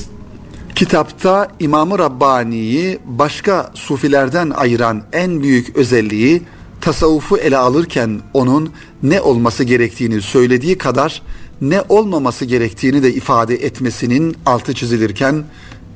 kitapta 0.74 1.48
İmam-ı 1.60 1.98
Rabbani'yi 1.98 2.98
başka 3.04 3.70
sufilerden 3.74 4.50
ayıran 4.50 5.02
en 5.12 5.42
büyük 5.42 5.76
özelliği 5.76 6.42
tasavvufu 6.80 7.36
ele 7.36 7.56
alırken 7.56 8.20
onun 8.34 8.72
ne 9.02 9.20
olması 9.20 9.64
gerektiğini 9.64 10.22
söylediği 10.22 10.78
kadar 10.78 11.22
ne 11.60 11.82
olmaması 11.88 12.44
gerektiğini 12.44 13.02
de 13.02 13.14
ifade 13.14 13.54
etmesinin 13.54 14.36
altı 14.46 14.74
çizilirken 14.74 15.44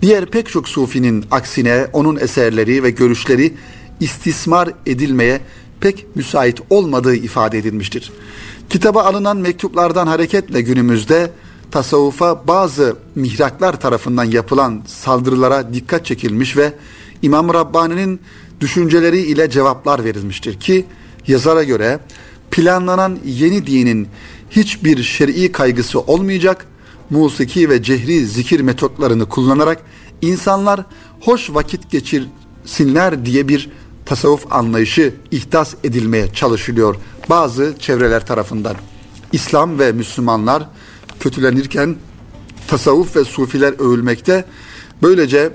diğer 0.03 0.27
pek 0.27 0.49
çok 0.49 0.69
sufinin 0.69 1.25
aksine 1.31 1.87
onun 1.93 2.17
eserleri 2.17 2.83
ve 2.83 2.91
görüşleri 2.91 3.55
istismar 4.01 4.71
edilmeye 4.87 5.41
pek 5.81 6.07
müsait 6.17 6.61
olmadığı 6.71 7.15
ifade 7.15 7.59
edilmiştir. 7.59 8.13
Kitaba 8.71 9.03
alınan 9.03 9.37
mektuplardan 9.37 10.07
hareketle 10.07 10.61
günümüzde 10.61 11.31
tasavvufa 11.77 12.47
bazı 12.47 12.97
mihraklar 13.15 13.81
tarafından 13.81 14.25
yapılan 14.25 14.83
saldırılara 14.87 15.75
dikkat 15.75 16.07
çekilmiş 16.07 16.57
ve 16.57 16.73
İmam 17.23 17.55
Rabbani'nin 17.55 18.21
düşünceleri 18.61 19.19
ile 19.19 19.51
cevaplar 19.51 20.05
verilmiştir 20.05 20.61
ki 20.61 20.87
yazara 21.27 21.63
göre 21.63 22.01
planlanan 22.51 23.19
yeni 23.25 23.67
dinin 23.67 24.09
hiçbir 24.51 25.03
şer'i 25.03 25.53
kaygısı 25.53 26.01
olmayacak, 26.01 26.67
musiki 27.11 27.71
ve 27.71 27.83
cehri 27.83 28.27
zikir 28.27 28.61
metotlarını 28.61 29.29
kullanarak 29.29 29.83
insanlar 30.23 30.81
hoş 31.21 31.51
vakit 31.51 31.91
geçirsinler 31.91 33.27
diye 33.27 33.49
bir 33.49 33.71
tasavvuf 34.07 34.53
anlayışı 34.53 35.15
ihdas 35.31 35.75
edilmeye 35.85 36.33
çalışılıyor 36.33 36.97
bazı 37.31 37.75
çevreler 37.79 38.27
tarafından. 38.27 38.77
İslam 39.33 39.79
ve 39.79 39.93
Müslümanlar 39.93 40.63
kötülenirken 41.21 41.97
tasavvuf 42.69 43.17
ve 43.17 43.25
sufiler 43.25 43.73
övülmekte. 43.79 44.45
Böylece 45.03 45.53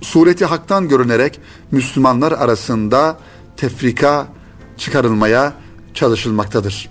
sureti 0.00 0.44
haktan 0.44 0.88
görünerek 0.88 1.40
Müslümanlar 1.70 2.32
arasında 2.32 3.18
tefrika 3.56 4.28
çıkarılmaya 4.76 5.52
çalışılmaktadır. 5.94 6.90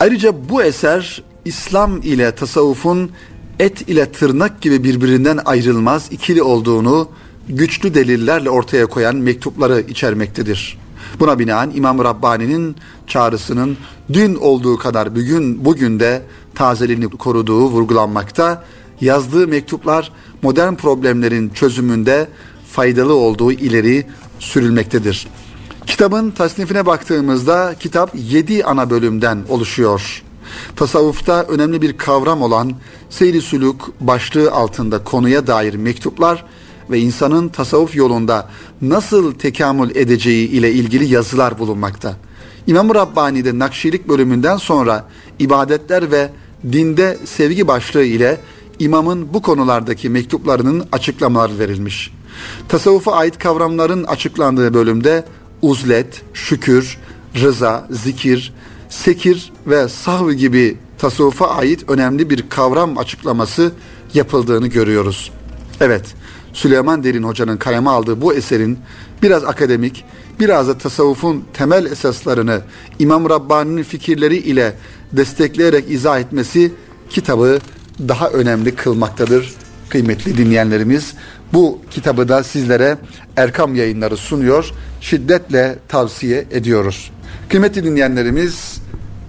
Ayrıca 0.00 0.48
bu 0.48 0.62
eser 0.62 1.22
İslam 1.44 2.02
ile 2.02 2.34
tasavvufun 2.34 3.10
et 3.58 3.88
ile 3.88 4.12
tırnak 4.12 4.60
gibi 4.60 4.84
birbirinden 4.84 5.38
ayrılmaz 5.44 6.08
ikili 6.10 6.42
olduğunu 6.42 7.08
güçlü 7.48 7.94
delillerle 7.94 8.50
ortaya 8.50 8.86
koyan 8.86 9.16
mektupları 9.16 9.80
içermektedir. 9.80 10.78
Buna 11.20 11.38
binaen 11.38 11.72
İmam 11.74 11.98
Rabbani'nin 11.98 12.76
çağrısının 13.06 13.76
dün 14.12 14.34
olduğu 14.34 14.76
kadar 14.76 15.16
bugün 15.16 15.64
bugün 15.64 16.00
de 16.00 16.22
tazeliğini 16.54 17.10
koruduğu 17.10 17.66
vurgulanmakta. 17.66 18.64
Yazdığı 19.00 19.48
mektuplar 19.48 20.12
modern 20.42 20.74
problemlerin 20.74 21.48
çözümünde 21.48 22.28
faydalı 22.72 23.14
olduğu 23.14 23.52
ileri 23.52 24.06
sürülmektedir. 24.38 25.28
Kitabın 25.86 26.30
tasnifine 26.30 26.86
baktığımızda 26.86 27.74
kitap 27.80 28.10
7 28.14 28.64
ana 28.64 28.90
bölümden 28.90 29.38
oluşuyor. 29.48 30.22
Tasavvufta 30.76 31.42
önemli 31.42 31.82
bir 31.82 31.96
kavram 31.96 32.42
olan 32.42 32.72
seyri 33.10 33.40
sülük 33.40 33.76
başlığı 34.00 34.52
altında 34.52 35.04
konuya 35.04 35.46
dair 35.46 35.74
mektuplar 35.74 36.44
ve 36.90 36.98
insanın 36.98 37.48
tasavvuf 37.48 37.96
yolunda 37.96 38.48
nasıl 38.82 39.34
tekamül 39.34 39.96
edeceği 39.96 40.48
ile 40.48 40.72
ilgili 40.72 41.04
yazılar 41.04 41.58
bulunmakta. 41.58 42.16
İmam-ı 42.66 42.94
Rabbani'de 42.94 43.58
Nakşilik 43.58 44.08
bölümünden 44.08 44.56
sonra 44.56 45.04
ibadetler 45.40 46.10
ve 46.10 46.30
dinde 46.72 47.18
sevgi 47.24 47.68
başlığı 47.68 48.04
ile 48.04 48.40
imamın 48.78 49.34
bu 49.34 49.42
konulardaki 49.42 50.10
mektuplarının 50.10 50.84
açıklamaları 50.92 51.58
verilmiş. 51.58 52.12
Tasavvufa 52.68 53.12
ait 53.12 53.38
kavramların 53.38 54.04
açıklandığı 54.04 54.74
bölümde 54.74 55.24
uzlet, 55.62 56.22
şükür, 56.34 56.98
rıza, 57.34 57.86
zikir, 57.90 58.52
sekir 58.88 59.52
ve 59.66 59.88
sahv 59.88 60.30
gibi 60.30 60.76
tasavvufa 60.98 61.46
ait 61.46 61.90
önemli 61.90 62.30
bir 62.30 62.48
kavram 62.48 62.98
açıklaması 62.98 63.72
yapıldığını 64.14 64.66
görüyoruz. 64.66 65.30
Evet, 65.80 66.14
Süleyman 66.52 67.04
Derin 67.04 67.22
Hoca'nın 67.22 67.56
kaleme 67.56 67.90
aldığı 67.90 68.20
bu 68.20 68.34
eserin 68.34 68.78
biraz 69.22 69.44
akademik, 69.44 70.04
biraz 70.40 70.68
da 70.68 70.78
tasavvufun 70.78 71.44
temel 71.52 71.84
esaslarını 71.84 72.60
İmam 72.98 73.30
Rabbani'nin 73.30 73.82
fikirleri 73.82 74.36
ile 74.36 74.74
destekleyerek 75.12 75.90
izah 75.90 76.20
etmesi 76.20 76.72
kitabı 77.10 77.58
daha 78.08 78.28
önemli 78.28 78.74
kılmaktadır 78.74 79.54
kıymetli 79.88 80.38
dinleyenlerimiz. 80.38 81.14
Bu 81.52 81.78
kitabı 81.90 82.28
da 82.28 82.44
sizlere 82.44 82.98
Erkam 83.36 83.74
yayınları 83.74 84.16
sunuyor. 84.16 84.70
Şiddetle 85.00 85.78
tavsiye 85.88 86.46
ediyoruz. 86.50 87.10
Kıymetli 87.48 87.84
dinleyenlerimiz 87.84 88.80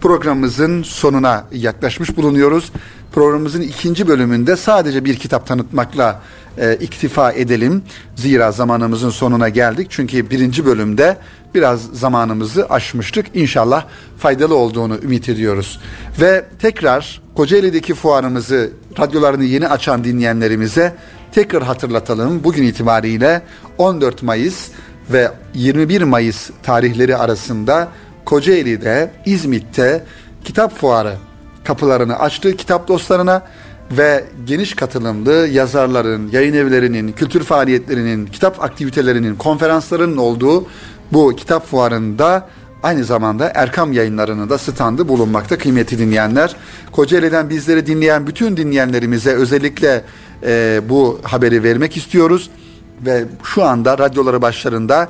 programımızın 0.02 0.84
sonuna 0.84 1.48
yaklaşmış 1.52 2.18
bulunuyoruz. 2.18 2.72
Programımızın 3.14 3.62
ikinci 3.62 4.08
bölümünde 4.08 4.56
sadece 4.56 5.06
bir 5.06 5.16
kitap 5.16 5.48
tanıtmakla 5.48 6.22
e, 6.58 6.76
iktifa 6.76 7.32
edelim. 7.32 7.84
Zira 8.16 8.52
zamanımızın 8.52 9.10
sonuna 9.10 9.50
geldik. 9.50 9.88
Çünkü 9.90 10.30
birinci 10.30 10.66
bölümde 10.66 11.18
biraz 11.56 11.82
zamanımızı 11.82 12.66
aşmıştık. 12.70 13.26
İnşallah 13.34 13.86
faydalı 14.18 14.56
olduğunu 14.56 14.98
ümit 15.04 15.30
ediyoruz. 15.30 15.80
Ve 16.22 16.46
tekrar 16.60 17.22
Kocaeli'deki 17.36 17.94
fuarımızı 17.94 18.72
radyolarını 19.00 19.44
yeni 19.44 19.68
açan 19.68 20.04
dinleyenlerimize 20.04 20.96
tekrar 21.32 21.64
hatırlatalım. 21.64 22.44
Bugün 22.44 22.64
itibariyle 22.64 23.42
14 23.78 24.24
Mayıs 24.24 24.70
ve 25.12 25.32
21 25.54 26.02
Mayıs 26.02 26.50
tarihleri 26.64 27.18
arasında 27.18 27.88
Kocaeli'de, 28.26 29.12
İzmit'te 29.26 30.04
kitap 30.44 30.78
fuarı 30.78 31.16
kapılarını 31.64 32.20
açtı 32.20 32.58
kitap 32.58 32.88
dostlarına 32.88 33.44
ve 33.98 34.24
geniş 34.46 34.74
katılımlı 34.74 35.48
yazarların, 35.48 36.30
yayın 36.32 36.54
evlerinin, 36.54 37.12
kültür 37.12 37.44
faaliyetlerinin, 37.44 38.26
kitap 38.26 38.64
aktivitelerinin, 38.64 39.36
konferanslarının 39.36 40.18
olduğu 40.18 40.66
bu 41.12 41.36
kitap 41.36 41.68
fuarında 41.68 42.48
aynı 42.84 43.04
zamanda 43.04 43.52
Erkam 43.56 43.94
yayınlarının 43.94 44.50
da 44.50 44.58
standı 44.58 45.08
bulunmakta 45.08 45.58
kıymetli 45.58 46.00
dinleyenler. 46.00 46.56
Kocaeli'den 46.92 47.50
bizleri 47.50 47.86
dinleyen 47.86 48.28
bütün 48.28 48.58
dinleyenlerimize 48.58 49.32
özellikle 49.32 50.04
e, 50.44 50.82
bu 50.90 51.20
haberi 51.24 51.64
vermek 51.64 51.98
istiyoruz. 51.98 52.50
Ve 53.06 53.26
şu 53.44 53.64
anda 53.64 53.98
radyoları 53.98 54.42
başlarında 54.42 55.10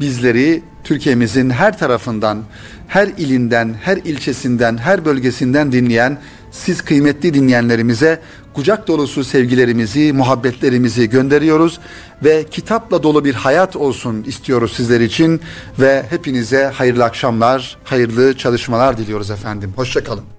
bizleri 0.00 0.62
Türkiye'mizin 0.84 1.50
her 1.50 1.78
tarafından, 1.78 2.42
her 2.88 3.06
ilinden, 3.06 3.74
her 3.82 3.96
ilçesinden, 3.96 4.76
her 4.76 5.04
bölgesinden 5.04 5.72
dinleyen 5.72 6.18
siz 6.54 6.82
kıymetli 6.82 7.34
dinleyenlerimize 7.34 8.20
kucak 8.54 8.88
dolusu 8.88 9.24
sevgilerimizi, 9.24 10.12
muhabbetlerimizi 10.12 11.10
gönderiyoruz 11.10 11.80
ve 12.24 12.44
kitapla 12.50 13.02
dolu 13.02 13.24
bir 13.24 13.34
hayat 13.34 13.76
olsun 13.76 14.22
istiyoruz 14.22 14.72
sizler 14.72 15.00
için 15.00 15.40
ve 15.80 16.06
hepinize 16.10 16.64
hayırlı 16.64 17.04
akşamlar, 17.04 17.76
hayırlı 17.84 18.36
çalışmalar 18.36 18.98
diliyoruz 18.98 19.30
efendim. 19.30 19.72
Hoşçakalın. 19.76 20.33